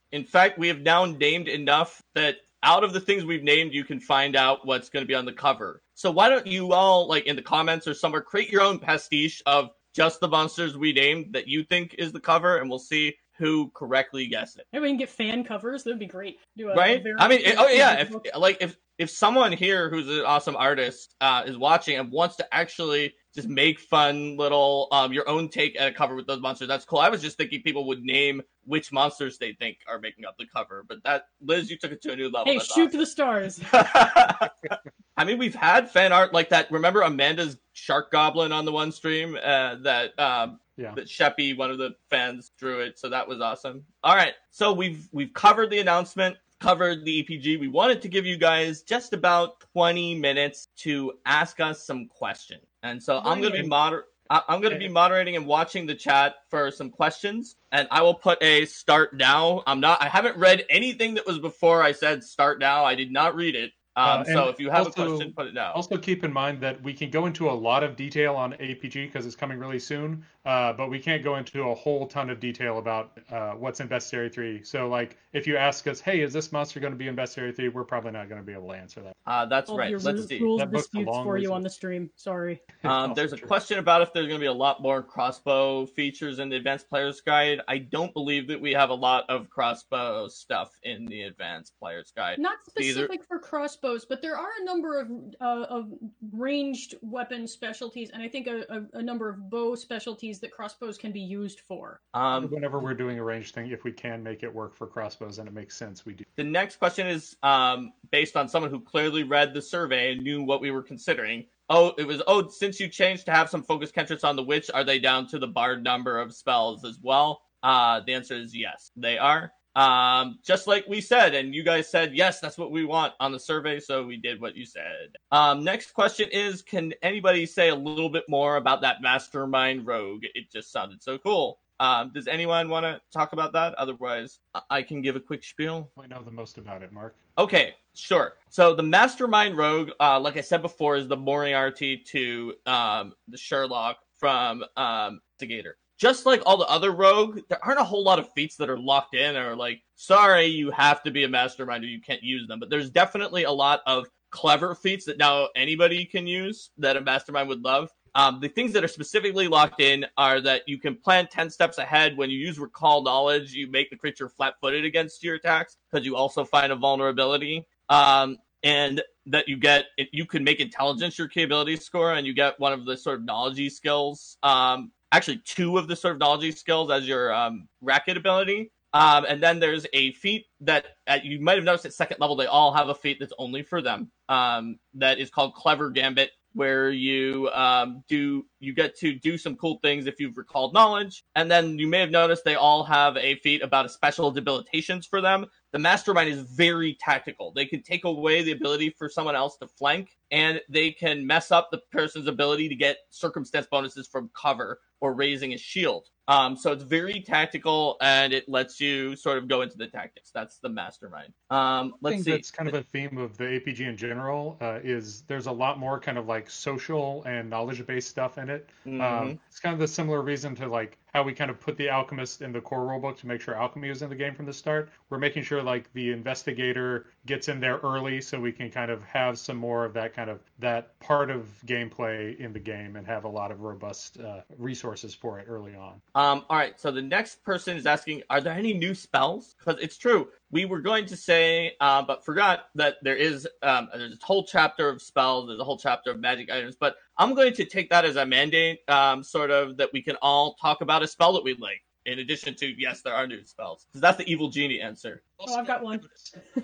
[0.12, 3.84] In fact, we have now named enough that out of the things we've named, you
[3.84, 5.82] can find out what's going to be on the cover.
[5.94, 9.42] So why don't you all, like in the comments or somewhere, create your own pastiche
[9.46, 13.14] of just the monsters we named that you think is the cover, and we'll see
[13.38, 14.66] who correctly guessed it.
[14.72, 15.84] Maybe we can get fan covers.
[15.84, 16.38] That'd be great.
[16.56, 17.02] Do a right?
[17.02, 18.00] very- I mean, it- oh yeah.
[18.00, 22.34] If like if if someone here who's an awesome artist uh, is watching and wants
[22.36, 26.40] to actually just make fun little um your own take at a cover with those
[26.40, 26.98] monsters, that's cool.
[26.98, 30.46] I was just thinking people would name which monsters they think are making up the
[30.46, 32.44] cover, but that Liz, you took it to a new level.
[32.52, 33.60] hey, That's shoot to the stars.
[33.72, 36.70] I mean, we've had fan art like that.
[36.70, 40.94] Remember Amanda's shark goblin on the one stream uh, that um, Yeah.
[40.94, 42.98] that Sheppy, one of the fans, drew it.
[42.98, 43.84] So that was awesome.
[44.04, 47.58] All right, so we've we've covered the announcement, covered the APG.
[47.58, 52.64] We wanted to give you guys just about twenty minutes to ask us some questions,
[52.84, 53.68] and so I'm going to be Brilliant.
[53.70, 54.04] moder.
[54.30, 58.02] I- I'm going to be moderating and watching the chat for some questions, and I
[58.02, 59.62] will put a start now.
[59.66, 60.02] I'm not.
[60.02, 62.84] I haven't read anything that was before I said start now.
[62.84, 63.72] I did not read it.
[63.96, 65.72] Um, Uh, so if you have also- a question, put it now.
[65.72, 69.06] Also, keep in mind that we can go into a lot of detail on APG
[69.06, 72.40] because it's coming really soon, uh, but we can't go into a whole ton of
[72.40, 74.62] detail about uh, what's in Bestiary 3.
[74.62, 77.54] So, like, if you ask us, hey, is this monster going to be in Bestiary
[77.54, 77.68] 3?
[77.68, 79.14] We're probably not going to be able to answer that.
[79.26, 79.90] uh, that's All of right.
[79.90, 80.38] your Let's see.
[80.40, 81.54] rules That book's a disputes long for you reason.
[81.56, 82.10] on the stream.
[82.16, 82.60] Sorry.
[82.84, 83.46] Um, there's a true.
[83.46, 86.88] question about if there's going to be a lot more crossbow features in the advanced
[86.88, 87.60] player's guide.
[87.68, 92.12] I don't believe that we have a lot of crossbow stuff in the advanced player's
[92.16, 92.38] guide.
[92.38, 95.92] Not Either- specific for crossbows, but there are a number of uh, of
[96.32, 100.98] ranged weapon specialties, and I think a, a, a number of bow specialties that crossbows
[100.98, 102.00] can be used for.
[102.14, 105.38] Um, Whenever we're doing a range thing, if we can make it work for crossbows
[105.38, 106.24] and it makes sense, we do.
[106.36, 110.42] the next question is um, based on someone who clearly read the survey and knew
[110.42, 111.44] what we were considering.
[111.70, 114.70] Oh, it was, oh, since you changed to have some focus cantrips on the witch,
[114.72, 117.42] are they down to the bard number of spells as well?
[117.62, 119.52] Uh, the answer is yes, they are.
[119.78, 123.30] Um, just like we said, and you guys said, yes, that's what we want on
[123.30, 125.16] the survey, so we did what you said.
[125.30, 130.24] Um, next question is Can anybody say a little bit more about that mastermind rogue?
[130.34, 131.60] It just sounded so cool.
[131.78, 133.74] Um, does anyone want to talk about that?
[133.74, 135.88] Otherwise, I- can give a quick spiel.
[136.02, 137.14] I know the most about it, Mark.
[137.36, 138.34] Okay, sure.
[138.48, 143.36] So the Mastermind Rogue, uh, like I said before, is the Moriarty to um, the
[143.36, 145.76] Sherlock from um, Investigator.
[145.98, 148.78] Just like all the other Rogue, there aren't a whole lot of feats that are
[148.78, 152.46] locked in or like, sorry, you have to be a Mastermind or you can't use
[152.46, 152.60] them.
[152.60, 157.00] But there's definitely a lot of clever feats that now anybody can use that a
[157.00, 157.90] Mastermind would love.
[158.14, 161.78] Um, the things that are specifically locked in are that you can plan 10 steps
[161.78, 162.16] ahead.
[162.16, 166.06] When you use recall knowledge, you make the creature flat footed against your attacks because
[166.06, 167.66] you also find a vulnerability.
[167.88, 172.34] Um, and that you get, you can make intelligence your key ability score, and you
[172.34, 174.36] get one of the sort of knowledge skills.
[174.42, 178.70] Um, actually, two of the sort of knowledge skills as your um, racket ability.
[178.94, 182.36] Um, and then there's a feat that uh, you might have noticed at second level,
[182.36, 184.10] they all have a feat that's only for them.
[184.28, 189.56] Um, that is called Clever Gambit, where you um, do you get to do some
[189.56, 191.24] cool things if you've recalled knowledge.
[191.36, 195.06] And then you may have noticed they all have a feat about a special debilitations
[195.06, 195.46] for them.
[195.72, 197.52] The mastermind is very tactical.
[197.52, 201.50] They can take away the ability for someone else to flank, and they can mess
[201.50, 206.08] up the person's ability to get circumstance bonuses from cover or raising a shield.
[206.28, 210.30] Um, so it's very tactical and it lets you sort of go into the tactics.
[210.30, 211.32] That's the mastermind.
[211.48, 212.30] Um, let's I think see.
[212.32, 214.58] that's kind of a theme of the APG in general.
[214.60, 218.50] Uh, is there's a lot more kind of like social and knowledge based stuff in
[218.50, 218.68] it.
[218.86, 219.00] Mhm.
[219.00, 221.88] Um, it's kind of the similar reason to like how we kind of put the
[221.88, 224.52] alchemist in the core rulebook to make sure alchemy is in the game from the
[224.52, 224.90] start.
[225.08, 229.02] We're making sure like the investigator gets in there early so we can kind of
[229.04, 233.06] have some more of that kind of that part of gameplay in the game and
[233.06, 236.00] have a lot of robust uh, resources for it early on.
[236.16, 239.54] Um, all right, so the next person is asking, are there any new spells?
[239.56, 243.90] Because it's true, we were going to say, uh, but forgot that there is um,
[243.94, 246.74] there's a whole chapter of spells, there's a whole chapter of magic items.
[246.74, 250.16] But I'm going to take that as a mandate, um, sort of that we can
[250.20, 251.82] all talk about a spell that we like.
[252.08, 255.22] In addition to yes, there are new spells because that's the evil genie answer.
[255.38, 256.00] Oh, I've got one.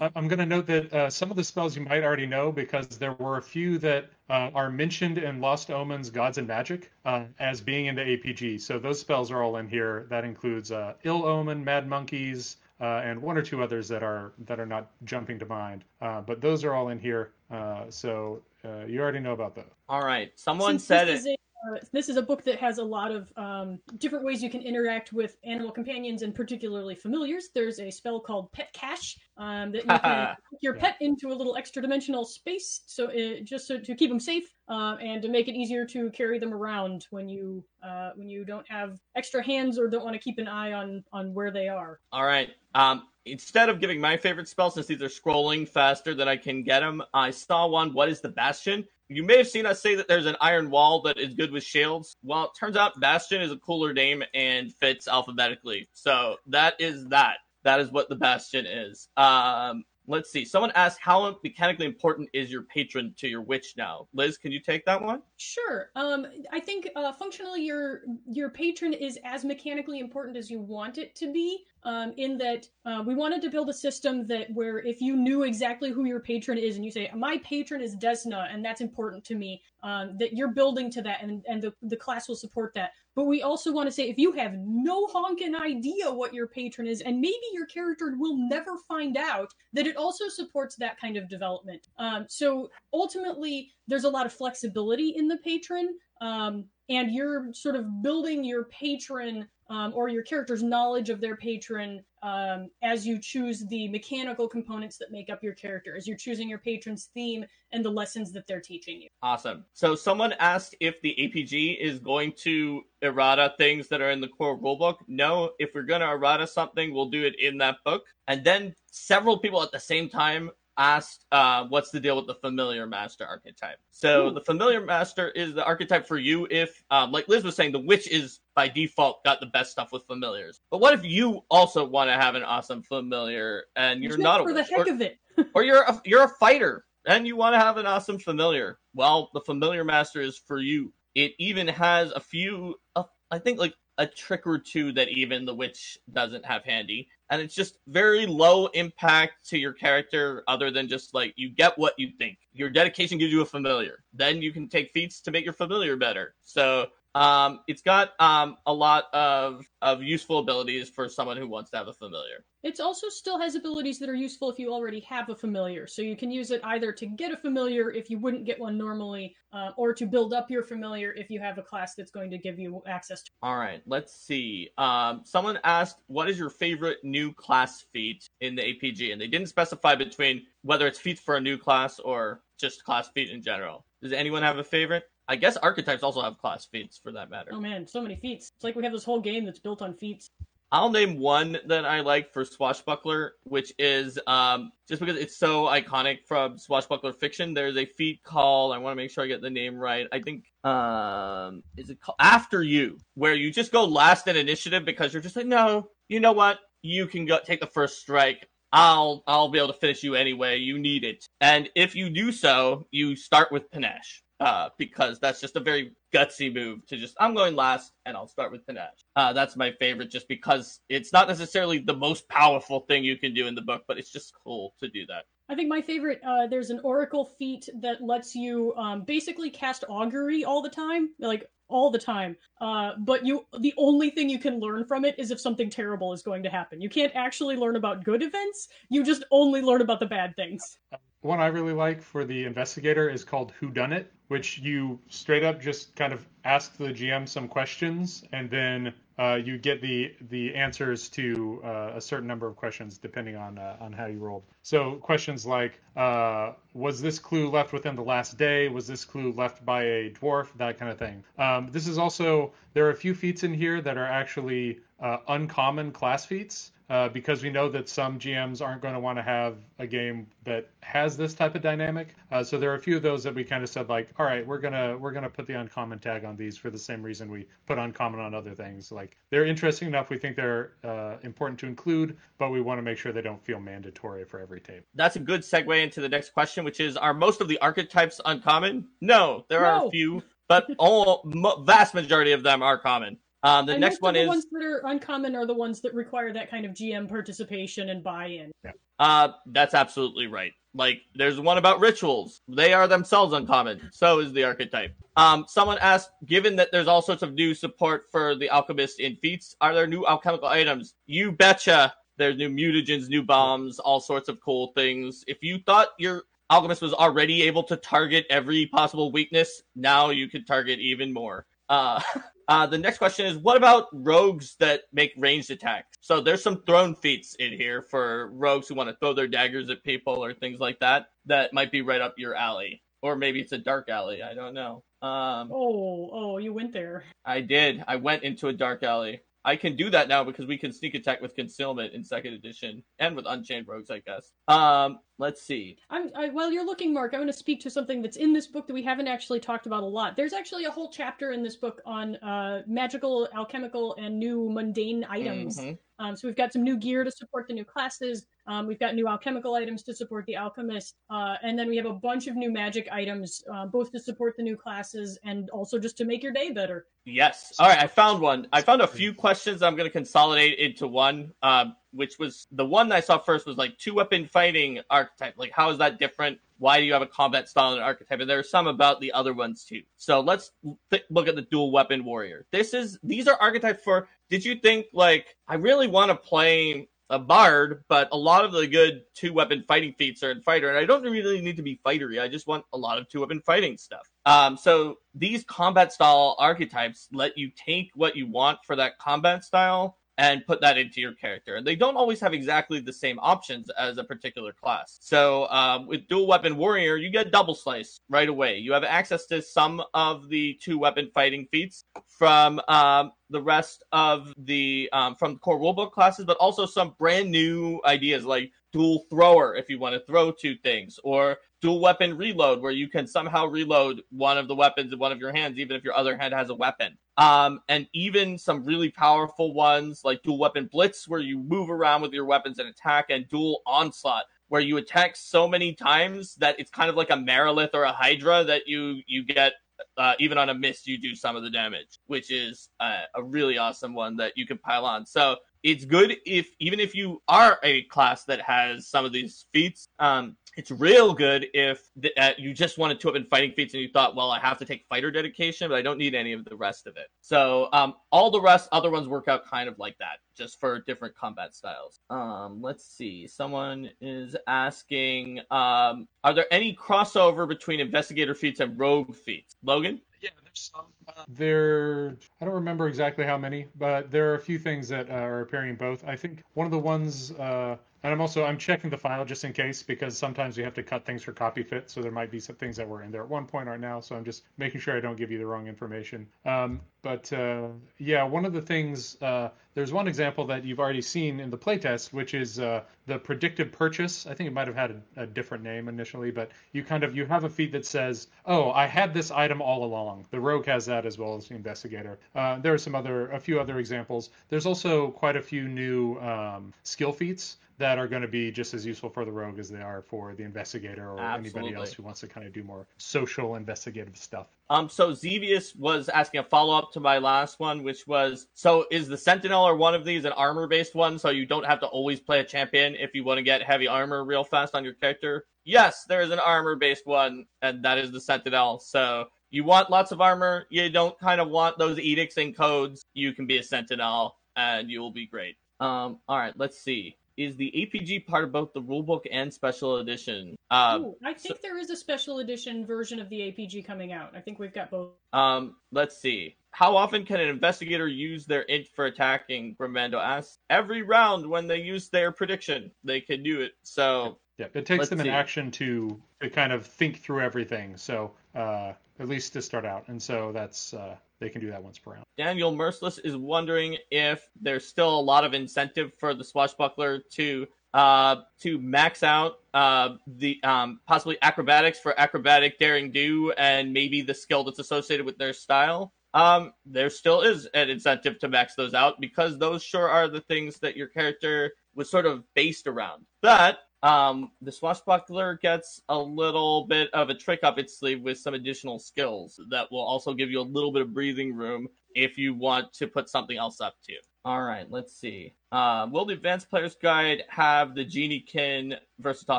[0.00, 2.50] I- I'm going to note that uh, some of the spells you might already know
[2.50, 6.90] because there were a few that uh, are mentioned in Lost Omens, Gods and Magic
[7.04, 8.58] uh, as being in the APG.
[8.58, 10.06] So those spells are all in here.
[10.08, 14.32] That includes uh, Ill Omen, Mad Monkeys, uh, and one or two others that are
[14.46, 15.84] that are not jumping to mind.
[16.00, 17.32] Uh, but those are all in here.
[17.50, 19.64] Uh, so uh, you already know about those.
[19.90, 21.38] All right, someone Since said this it.
[21.66, 24.60] Uh, this is a book that has a lot of um, different ways you can
[24.60, 27.48] interact with animal companions and particularly familiars.
[27.54, 30.80] There's a spell called Pet Cache um, that you can put your Yeah.
[30.80, 34.52] pet into a little extra dimensional space, so it, just so, to keep them safe
[34.68, 38.44] uh, and to make it easier to carry them around when you uh, when you
[38.44, 41.68] don't have extra hands or don't want to keep an eye on on where they
[41.68, 42.00] are.
[42.12, 42.50] All right.
[42.74, 46.62] Um, instead of giving my favorite spell, since these are scrolling faster than I can
[46.62, 47.92] get them, I saw one.
[47.92, 48.84] What is the Bastion?
[49.08, 51.62] You may have seen us say that there's an iron wall that is good with
[51.62, 52.16] shields.
[52.22, 55.88] Well, it turns out Bastion is a cooler name and fits alphabetically.
[55.92, 57.38] So that is that.
[57.64, 59.08] That is what the Bastion is.
[59.16, 60.44] Um, let's see.
[60.44, 64.08] Someone asked how mechanically important is your patron to your witch now.
[64.14, 65.22] Lyz, can you take that one?
[65.36, 65.90] Sure.
[65.96, 70.98] Um, I think uh, functionally your your patron is as mechanically important as you want
[70.98, 71.64] it to be.
[71.86, 75.42] Um, in that uh, we wanted to build a system that where if you knew
[75.42, 79.22] exactly who your patron is and you say my patron is Desna and that's important
[79.24, 82.72] to me, um, that you're building to that and and the the class will support
[82.74, 82.92] that.
[83.14, 86.88] But we also want to say if you have no honking idea what your patron
[86.88, 91.16] is, and maybe your character will never find out, that it also supports that kind
[91.16, 91.88] of development.
[91.98, 97.76] Um, so ultimately, there's a lot of flexibility in the patron, um, and you're sort
[97.76, 103.18] of building your patron um, or your character's knowledge of their patron um, as you
[103.18, 107.44] choose the mechanical components that make up your character, as you're choosing your patron's theme
[107.72, 109.08] and the lessons that they're teaching you.
[109.22, 109.66] Awesome.
[109.74, 114.28] So someone asked if the APG is going to errata things that are in the
[114.28, 114.96] core rulebook.
[115.06, 118.04] No, if we're going to errata something, we'll do it in that book.
[118.26, 122.34] And then several people at the same time asked, uh, what's the deal with the
[122.34, 123.78] familiar master archetype?
[123.90, 124.34] So Ooh.
[124.34, 127.78] the familiar master is the archetype for you if, um, like Lyz was saying, the
[127.80, 130.60] witch is by default got the best stuff with familiars.
[130.70, 134.40] But what if you also want to have an awesome familiar and you're Just not
[134.40, 135.18] a for the heck Or- of it.
[135.54, 138.78] or you're a, you're a fighter and you want to have an awesome familiar.
[138.94, 140.92] Well, the familiar master is for you.
[141.14, 145.44] It even has a few, uh, I think, like a trick or two that even
[145.44, 150.70] the witch doesn't have handy, and it's just very low impact to your character, other
[150.70, 152.38] than just like you get what you think.
[152.52, 154.04] Your dedication gives you a familiar.
[154.12, 156.34] Then you can take feats to make your familiar better.
[156.42, 161.70] So um, it's got um, a lot of of useful abilities for someone who wants
[161.70, 162.44] to have a familiar.
[162.64, 165.86] It also still has abilities that are useful if you already have a familiar.
[165.86, 168.78] So you can use it either to get a familiar if you wouldn't get one
[168.78, 172.30] normally, uh, or to build up your familiar if you have a class that's going
[172.30, 173.30] to give you access to.
[173.42, 174.70] All right, let's see.
[174.78, 179.28] Um, someone asked, "What is your favorite new class feat in the APG?" And they
[179.28, 183.42] didn't specify between whether it's feats for a new class or just class feat in
[183.42, 183.84] general.
[184.00, 185.04] Does anyone have a favorite?
[185.28, 187.50] I guess archetypes also have class feats for that matter.
[187.52, 188.52] Oh man, so many feats.
[188.56, 190.30] It's like we have this whole game that's built on feats.
[190.74, 195.66] I'll name one that I like for Swashbuckler, which is um, just because it's so
[195.66, 197.54] iconic from Swashbuckler fiction.
[197.54, 200.08] There's a feat called I want to make sure I get the name right.
[200.10, 204.84] I think um, is it called After You, where you just go last in initiative
[204.84, 208.48] because you're just like, no, you know what, you can go take the first strike.
[208.72, 210.56] I'll I'll be able to finish you anyway.
[210.56, 215.40] You need it, and if you do so, you start with panache uh, because that's
[215.40, 219.04] just a very gutsy move to just I'm going last and I'll start with panache.
[219.16, 223.34] Uh, that's my favorite just because it's not necessarily the most powerful thing you can
[223.34, 225.24] do in the book, but it's just cool to do that.
[225.48, 229.84] I think my favorite, uh, there's an oracle feat that lets you um, basically cast
[229.88, 232.36] augury all the time, like all the time.
[232.60, 236.12] Uh, but you, the only thing you can learn from it is if something terrible
[236.14, 236.80] is going to happen.
[236.80, 238.68] You can't actually learn about good events.
[238.88, 240.78] You just only learn about the bad things.
[241.24, 245.42] One I really like for the investigator is called Who Done It, which you straight
[245.42, 250.12] up just kind of ask the GM some questions and then uh, you get the
[250.28, 254.18] the answers to uh, a certain number of questions depending on uh, on how you
[254.18, 254.42] rolled.
[254.60, 258.68] So questions like uh, was this clue left within the last day?
[258.68, 260.48] Was this clue left by a dwarf?
[260.58, 261.24] That kind of thing.
[261.38, 265.16] Um, this is also there are a few feats in here that are actually uh,
[265.28, 269.22] uncommon class feats uh, because we know that some GMs aren't going to want to
[269.22, 272.14] have a game that has this type of dynamic.
[272.30, 274.26] Uh, so there are a few of those that we kind of said like, all
[274.26, 277.30] right, we're gonna we're gonna put the uncommon tag on these for the same reason
[277.30, 278.92] we put uncommon on other things.
[278.92, 282.82] Like they're interesting enough, we think they're uh, important to include, but we want to
[282.82, 284.84] make sure they don't feel mandatory for every table.
[284.94, 288.20] That's a good segue into the next question, which is: Are most of the archetypes
[288.24, 288.88] uncommon?
[289.00, 289.66] No, there no.
[289.66, 291.26] are a few, but all
[291.64, 293.18] vast majority of them are common.
[293.44, 295.92] Um, the and next one the is ones that are uncommon are the ones that
[295.92, 298.50] require that kind of GM participation and buy-in.
[298.64, 298.70] Yeah.
[298.98, 300.52] Uh, that's absolutely right.
[300.72, 302.40] Like, there's one about rituals.
[302.48, 303.90] They are themselves uncommon.
[303.92, 304.94] So is the archetype.
[305.16, 309.16] Um, someone asked, given that there's all sorts of new support for the alchemist in
[309.16, 310.94] feats, are there new alchemical items?
[311.06, 311.94] You betcha.
[312.16, 315.22] There's new mutagens, new bombs, all sorts of cool things.
[315.26, 320.28] If you thought your alchemist was already able to target every possible weakness, now you
[320.28, 321.46] can target even more.
[321.68, 322.00] Uh,
[322.48, 325.96] Uh, the next question is what about rogues that make ranged attacks?
[326.00, 329.70] So there's some thrown feats in here for rogues who want to throw their daggers
[329.70, 331.06] at people or things like that.
[331.26, 334.22] That might be right up your alley, or maybe it's a dark alley.
[334.22, 334.84] I don't know.
[335.00, 337.04] Um, oh, oh, you went there.
[337.24, 337.82] I did.
[337.86, 339.20] I went into a dark alley.
[339.44, 342.82] I can do that now because we can sneak attack with concealment in second edition
[342.98, 344.32] and with Unchained Rogues, I guess.
[344.48, 345.76] Um, let's see.
[345.90, 348.46] I'm, I, while you're looking, Mark, I want to speak to something that's in this
[348.46, 350.16] book that we haven't actually talked about a lot.
[350.16, 355.04] There's actually a whole chapter in this book on uh, magical, alchemical, and new mundane
[355.08, 355.60] items.
[355.60, 356.04] Mm-hmm.
[356.04, 358.26] Um, so we've got some new gear to support the new classes.
[358.46, 361.86] Um, we've got new alchemical items to support the alchemist, uh, and then we have
[361.86, 365.78] a bunch of new magic items, uh, both to support the new classes and also
[365.78, 366.86] just to make your day better.
[367.04, 367.54] Yes.
[367.58, 367.78] All right.
[367.78, 368.46] I found one.
[368.52, 369.62] I found a few questions.
[369.62, 371.32] I'm going to consolidate into one.
[371.42, 375.34] Um, which was the one I saw first was like two weapon fighting archetype.
[375.36, 376.38] Like, how is that different?
[376.58, 378.20] Why do you have a combat style and archetype?
[378.20, 379.82] And there are some about the other ones too.
[379.96, 380.52] So let's
[380.90, 382.46] th- look at the dual weapon warrior.
[382.52, 384.08] This is these are archetypes for.
[384.28, 388.52] Did you think like I really want to play a bard, but a lot of
[388.52, 391.62] the good two weapon fighting feats are in fighter, and I don't really need to
[391.62, 392.20] be fightery.
[392.20, 394.08] I just want a lot of two weapon fighting stuff.
[394.26, 399.44] Um, so these combat style archetypes let you take what you want for that combat
[399.44, 401.56] style and put that into your character.
[401.56, 404.98] And they don't always have exactly the same options as a particular class.
[405.00, 408.58] So um, with dual weapon warrior, you get double slice right away.
[408.58, 413.84] You have access to some of the two weapon fighting feats from um, the rest
[413.92, 418.52] of the um, from the core rulebook classes, but also some brand new ideas like
[418.72, 422.86] dual thrower if you want to throw two things, or dual weapon reload where you
[422.86, 425.96] can somehow reload one of the weapons in one of your hands, even if your
[425.96, 426.94] other hand has a weapon.
[427.16, 432.02] Um, and even some really powerful ones like dual weapon blitz, where you move around
[432.02, 436.60] with your weapons and attack, and dual onslaught, where you attack so many times that
[436.60, 439.54] it's kind of like a Marilith or a Hydra that you you get
[439.96, 443.22] uh, even on a miss you do some of the damage, which is uh, a
[443.22, 445.06] really awesome one that you can pile on.
[445.06, 449.46] So it's good if even if you are a class that has some of these
[449.50, 449.88] feats.
[449.98, 453.74] Um, it's real good if the, uh, you just wanted to have been fighting feats
[453.74, 456.32] and you thought, well, I have to take fighter dedication, but I don't need any
[456.32, 457.08] of the rest of it.
[457.20, 460.80] So um, all the rest, other ones work out kind of like that, just for
[460.80, 462.00] different combat styles.
[462.10, 463.26] Um, let's see.
[463.26, 469.56] Someone is asking, um, are there any crossover between investigator feats and rogue feats?
[469.62, 470.00] Logan?
[470.20, 470.86] Yeah, there's some.
[471.06, 475.10] Uh, there, I don't remember exactly how many, but there are a few things that
[475.10, 476.06] uh, are appearing in both.
[476.06, 479.44] I think one of the ones, uh, and I'm also I'm checking the file just
[479.44, 482.30] in case because sometimes we have to cut things for copy fit, so there might
[482.30, 483.98] be some things that were in there at one point are now.
[484.00, 486.28] So I'm just making sure I don't give you the wrong information.
[486.44, 491.02] Um, but uh, yeah, one of the things uh, there's one example that you've already
[491.02, 494.26] seen in the playtest, which is uh, the predictive purchase.
[494.26, 497.16] I think it might have had a, a, different name initially, but you kind of
[497.16, 500.66] you have a feat that says, "Oh, I had this item all along." The rogue
[500.66, 502.18] has that as well as the investigator.
[502.34, 504.30] Uh, there are some other, a few other examples.
[504.50, 508.72] There's also quite a few new um, skill feats that are going to be just
[508.72, 511.60] as useful for the rogue as they are for the investigator or Absolutely.
[511.60, 514.46] anybody else who wants to kind of do more social investigative stuff.
[514.70, 518.86] Um, so Zevius was asking a follow up to my last one, which was so
[518.90, 521.80] is the Sentinel or one of these an armor based one, so you don't have
[521.80, 524.84] to always play a champion if you want to get heavy armor real fast on
[524.84, 525.46] your character?
[525.64, 528.78] Yes, there is an armor based one, and that is the Sentinel.
[528.78, 533.04] So you want lots of armor, you don't kind of want those edicts and codes,
[533.14, 535.56] you can be a Sentinel and you will be great.
[535.80, 539.98] Um, all right, let's see is the APG part of both the rulebook and special
[539.98, 540.56] edition?
[540.70, 544.12] Uh, Ooh, I think so, there is a special edition version of the APG coming
[544.12, 544.34] out.
[544.36, 545.10] I think we've got both.
[545.32, 546.56] Um, let's see.
[546.70, 549.76] How often can an investigator use their int for attacking?
[549.76, 550.58] Bromando asks.
[550.70, 553.72] Every round when they use their prediction, they can do it.
[553.84, 557.96] So yeah, it takes them an action to to kind of think through everything.
[557.96, 561.82] So uh, at least to start out, and so that's uh, they can do that
[561.82, 562.24] once per round.
[562.36, 567.66] Daniel Merciless is wondering if there's still a lot of incentive for the swashbuckler to
[567.92, 574.20] uh, to max out uh, the um, possibly acrobatics for acrobatic daring do and maybe
[574.20, 576.12] the skill that's associated with their style.
[576.34, 580.40] Um, there still is an incentive to max those out because those sure are the
[580.40, 583.26] things that your character was sort of based around.
[583.40, 588.36] But um, the swashbuckler gets a little bit of a trick up its sleeve with
[588.36, 592.36] some additional skills that will also give you a little bit of breathing room if
[592.36, 594.18] you want to put something else up too.
[594.46, 595.54] All right, let's see.
[595.72, 599.58] Uh, will the Advanced Player's Guide have the Geniekin versatile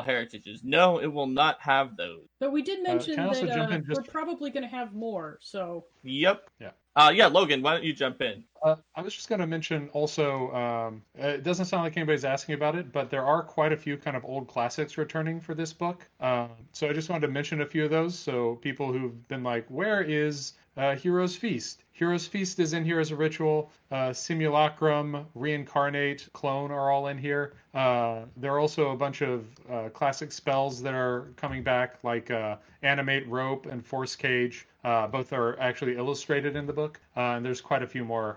[0.00, 0.62] heritages?
[0.62, 2.22] No, it will not have those.
[2.38, 3.88] But we did uh, mention uh, that uh, just...
[3.88, 5.38] we're probably going to have more.
[5.42, 5.86] So.
[6.04, 6.48] Yep.
[6.60, 6.70] Yeah.
[6.94, 8.44] Uh, yeah, Logan, why don't you jump in?
[8.62, 12.54] Uh, I was just going to mention also, um, it doesn't sound like anybody's asking
[12.54, 15.72] about it, but there are quite a few kind of old classics returning for this
[15.72, 16.08] book.
[16.20, 18.16] Um, so I just wanted to mention a few of those.
[18.16, 21.82] So people who've been like, where is uh, Heroes Feast?
[21.96, 23.70] Heroes Feast is in here as a ritual.
[23.90, 27.54] Uh, Simulacrum, Reincarnate, Clone are all in here.
[27.72, 32.30] Uh, there are also a bunch of uh, classic spells that are coming back, like
[32.30, 34.66] uh, Animate Rope and Force Cage.
[34.84, 38.36] Uh, both are actually illustrated in the book, uh, and there's quite a few more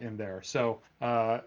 [0.00, 0.40] in there.
[0.44, 0.78] So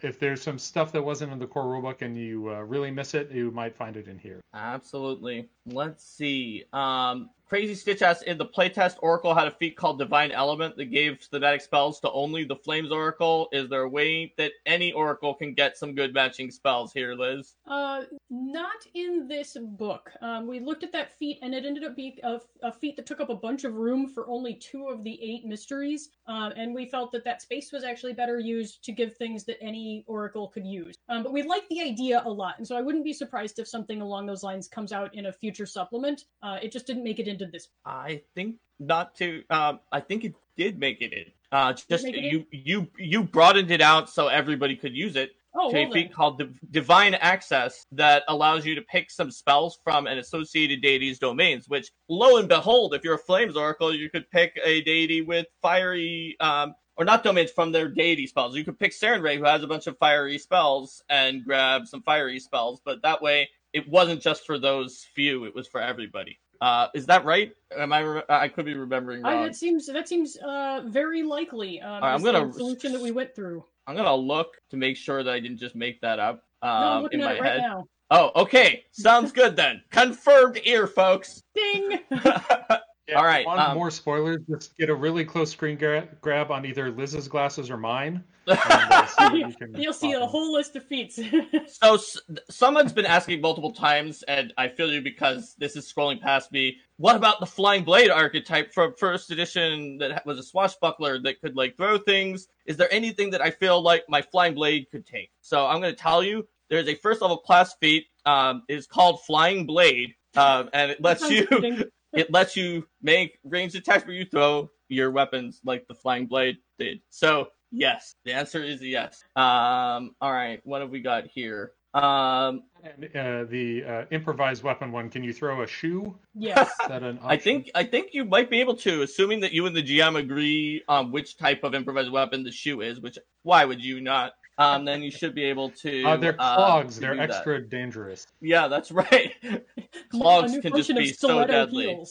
[0.04, 3.32] if there's some stuff that wasn't in the core rulebook and you really miss it,
[3.32, 4.42] you might find it in here.
[4.54, 5.48] Absolutely.
[5.66, 6.66] Let's see.
[6.74, 10.86] Um, Crazy Stitch asks, in the playtest, Oracle had a feat called Divine Element that
[10.86, 13.48] gave thematic spells to only the Flames Oracle.
[13.52, 17.54] Is there a way that any Oracle can get some good matching spells here, Lyz?
[17.68, 20.10] Uh, not in this book.
[20.20, 23.06] Um, we looked at that feat, and it ended up being a, a, feat that
[23.06, 26.10] took up a bunch of room for only two of the eight mysteries.
[26.28, 29.62] Uh, and we felt that that space was actually better used to give things that
[29.62, 30.96] any Oracle could use.
[31.08, 33.68] Um, but we like the idea a lot, and so I wouldn't be surprised if
[33.68, 36.26] something along those lines comes out in a future supplement.
[36.42, 37.70] Uh, it just didn't make it into this?
[37.86, 39.44] I think not to.
[39.50, 41.26] Um, I think it did make it in.
[41.52, 45.32] Uh, just you, you, you broadened it out so everybody could use it.
[45.56, 46.42] Oh, to well a feat called
[46.72, 51.70] Divine Access that allows you to pick some spells from an associated deity's domains.
[51.70, 55.46] Which, lo and behold, if you're a Flames Oracle, you could pick a deity with
[55.62, 58.56] fiery, um, or not domains from their deity spells.
[58.56, 62.40] You could pick Sarenrae, who has a bunch of fiery spells, and grab some fiery
[62.40, 62.82] spells.
[62.84, 66.40] But that way, it wasn't just for those few; it was for everybody.
[66.64, 67.54] Uh, is that right?
[67.78, 68.00] Am I?
[68.00, 69.44] Re- I could be remembering wrong.
[69.44, 71.82] That seems that seems uh, very likely.
[71.82, 73.66] Um, right, I'm gonna solution that we went through.
[73.86, 77.06] I'm gonna look to make sure that I didn't just make that up um, no,
[77.08, 77.58] in my head.
[77.60, 77.84] Now.
[78.12, 78.86] Oh, okay.
[78.92, 79.82] Sounds good then.
[79.92, 81.44] Confirmed ear, folks.
[81.54, 82.00] Ding.
[83.08, 83.46] Yeah, All right.
[83.46, 84.40] Want um, more spoilers?
[84.50, 88.24] Just get a really close screen gra- grab on either Lyz's glasses or mine.
[88.46, 89.46] And, uh, see
[89.82, 91.16] you will see a whole list of feats.
[91.68, 92.20] so s-
[92.50, 96.78] someone's been asking multiple times, and I feel you because this is scrolling past me.
[96.98, 101.56] What about the flying blade archetype from first edition that was a swashbuckler that could
[101.56, 102.48] like throw things?
[102.66, 105.32] Is there anything that I feel like my flying blade could take?
[105.42, 106.48] So I'm going to tell you.
[106.70, 108.08] There's a first level class feat.
[108.26, 111.46] Um, is called Flying Blade, uh, and it lets you
[112.14, 116.58] it lets you make ranged attacks where you throw your weapons like the flying blade
[116.78, 117.02] did.
[117.10, 119.24] So yes, the answer is yes.
[119.36, 121.72] Um, all right, what have we got here?
[121.94, 126.18] Um, And, uh, the uh, improvised weapon one, can you throw a shoe?
[126.34, 126.70] Yes.
[126.82, 129.66] Is that an I think I think you might be able to, assuming that you
[129.68, 133.00] and the GM agree on which type of improvised weapon the shoe is.
[133.00, 134.34] Which why would you not?
[134.58, 136.04] Um, then you should be able to.
[136.04, 136.96] Uh, they're uh, clogs.
[136.96, 137.30] to they're do that.
[137.32, 138.28] extra dangerous.
[138.42, 139.34] Yeah, that's right.
[139.44, 139.62] A
[140.10, 142.04] Clogs can just be so deadly.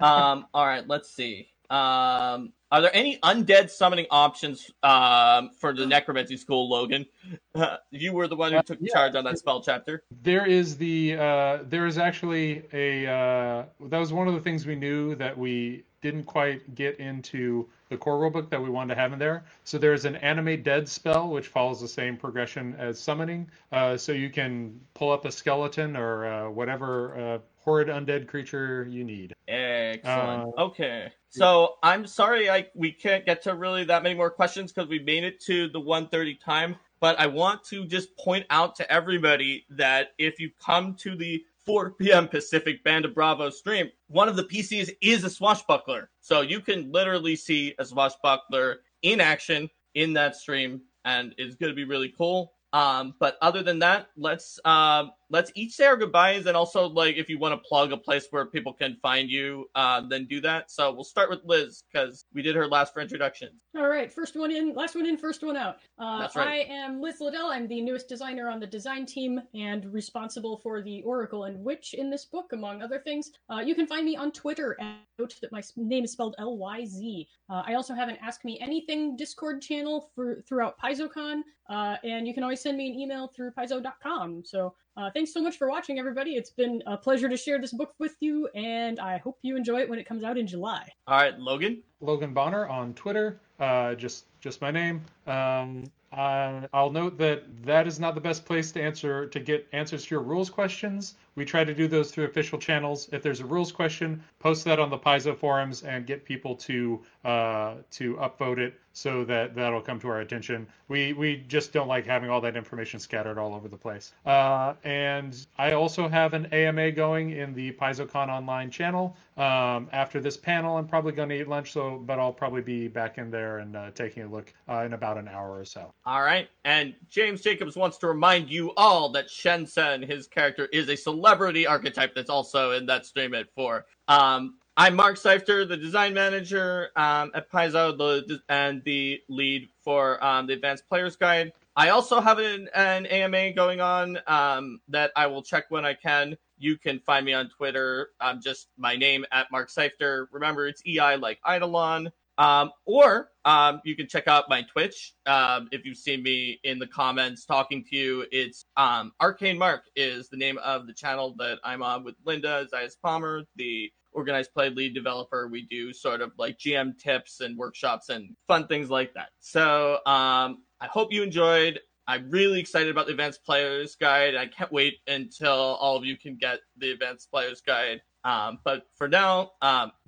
[0.00, 1.48] um, all right, let's see.
[1.74, 7.06] Um, are there any undead summoning options um, for the necromancy school, Logan?
[7.90, 8.92] you were the one who Uh, took yeah.
[8.92, 10.04] charge on that spell chapter.
[10.22, 14.66] There is the uh, there is actually a uh, that was one of the things
[14.66, 19.00] we knew that we didn't quite get into the core rulebook that we wanted to
[19.00, 19.44] have in there.
[19.64, 23.48] So there's an animate dead spell which follows the same progression as summoning.
[23.72, 28.86] Uh, so you can pull up a skeleton or uh, whatever uh, horrid undead creature
[28.88, 29.34] you need.
[29.48, 30.54] Excellent.
[30.56, 31.12] Uh, okay.
[31.30, 35.00] So I'm sorry I we can't get to really that many more questions because we
[35.00, 36.76] made it to the 1:30 time.
[37.00, 41.44] But I want to just point out to everybody that if you come to the
[41.66, 42.28] 4 p.m.
[42.28, 46.10] Pacific Band of Bravo stream, one of the PCs is a swashbuckler.
[46.20, 51.70] So you can literally see a swashbuckler in action in that stream, and it's going
[51.70, 52.52] to be really cool.
[52.72, 57.16] Um, but other than that, let's um, let's each say our goodbyes, and also like
[57.16, 60.40] if you want to plug a place where people can find you, uh, then do
[60.40, 60.70] that.
[60.70, 63.60] So we'll start with Lyz because we did her last for introductions.
[63.76, 65.78] All right, first one in, last one in, first one out.
[65.98, 66.66] Uh, That's right.
[66.68, 67.46] I am Lyz Liddell.
[67.46, 71.94] I'm the newest designer on the design team and responsible for the Oracle and Witch
[71.94, 73.30] in this book, among other things.
[73.50, 76.56] Uh, you can find me on Twitter at note that my name is spelled L
[76.56, 77.28] Y Z.
[77.48, 82.26] Uh, I also have an Ask Me Anything Discord channel for throughout PaizoCon, uh, and
[82.26, 84.42] you can always send me an email through paizo.com.
[84.44, 86.36] So uh, thanks so much for watching, everybody.
[86.36, 89.80] It's been a pleasure to share this book with you, and I hope you enjoy
[89.80, 90.88] it when it comes out in July.
[91.06, 91.82] All right, Logan.
[92.00, 93.40] Logan Bonner on Twitter.
[93.58, 95.04] Uh, just just my name.
[95.26, 99.66] Um, I, I'll note that that is not the best place to answer to get
[99.72, 101.14] answers to your rules questions.
[101.36, 103.08] We try to do those through official channels.
[103.12, 107.00] If there's a rules question, post that on the Paizo forums and get people to
[107.24, 110.66] uh, to upvote it so that that'll come to our attention.
[110.88, 114.12] We we just don't like having all that information scattered all over the place.
[114.24, 119.16] Uh, and I also have an AMA going in the PaizoCon online channel.
[119.36, 122.86] Um, after this panel, I'm probably going to eat lunch, so but I'll probably be
[122.86, 125.92] back in there and uh, taking a look uh, in about an hour or so.
[126.06, 130.88] All right, and James Jacobs wants to remind you all that Shensen, his character, is
[130.88, 133.86] a celebrity archetype that's also in that stream at four.
[134.08, 140.22] Um, I'm Mark Seifter, the design manager um, at Paizo, the and the lead for
[140.24, 141.52] um, the Advanced Players Guide.
[141.76, 145.94] I also have an, an AMA going on um, that I will check when I
[145.94, 146.36] can.
[146.58, 148.10] You can find me on Twitter.
[148.20, 150.28] Um, just my name at Mark Seifter.
[150.32, 152.10] Remember, it's EI like Eidolon.
[152.38, 155.14] Um, or um, you can check out my Twitch.
[155.26, 159.84] Um, if you've seen me in the comments talking to you, it's um, Arcane Mark
[159.94, 164.52] is the name of the channel that I'm on with Linda Zayas Palmer, the organized
[164.52, 165.48] play lead developer.
[165.48, 169.30] We do sort of like GM tips and workshops and fun things like that.
[169.40, 171.80] So um, I hope you enjoyed.
[172.06, 174.36] I'm really excited about the Advanced Players Guide.
[174.36, 178.00] I can't wait until all of you can get the Advanced Players Guide.
[178.24, 179.52] Um, but for now,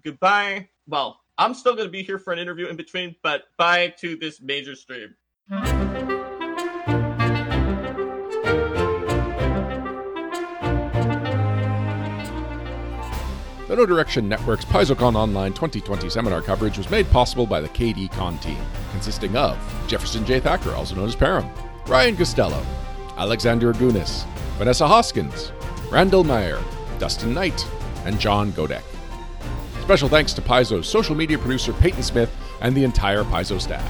[0.04, 0.68] goodbye.
[0.86, 4.16] Well, I'm still going to be here for an interview in between, but bye to
[4.16, 5.14] this major stream.
[13.68, 18.10] The Know Direction Network's PaizoCon Online 2020 seminar coverage was made possible by the KD
[18.12, 18.58] Con team,
[18.92, 19.58] consisting of
[19.88, 20.40] Jefferson J.
[20.40, 21.50] Thacker, also known as Param,
[21.86, 22.64] Ryan Costello,
[23.18, 24.24] Alexander Augunas,
[24.56, 25.52] Vanessa Hoskins,
[25.90, 26.62] Randall Meyer,
[26.98, 27.66] Dustin Knight,
[28.06, 28.95] and John Godek.
[29.86, 33.88] Special thanks to Paizo's social media producer Peyton Smith and the entire Paizo staff.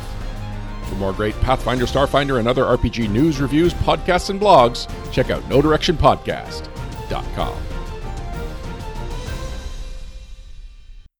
[0.90, 5.42] For more great Pathfinder, Starfinder, and other RPG news, reviews, podcasts, and blogs, check out
[5.44, 7.75] KnowDirectionPodcast.com.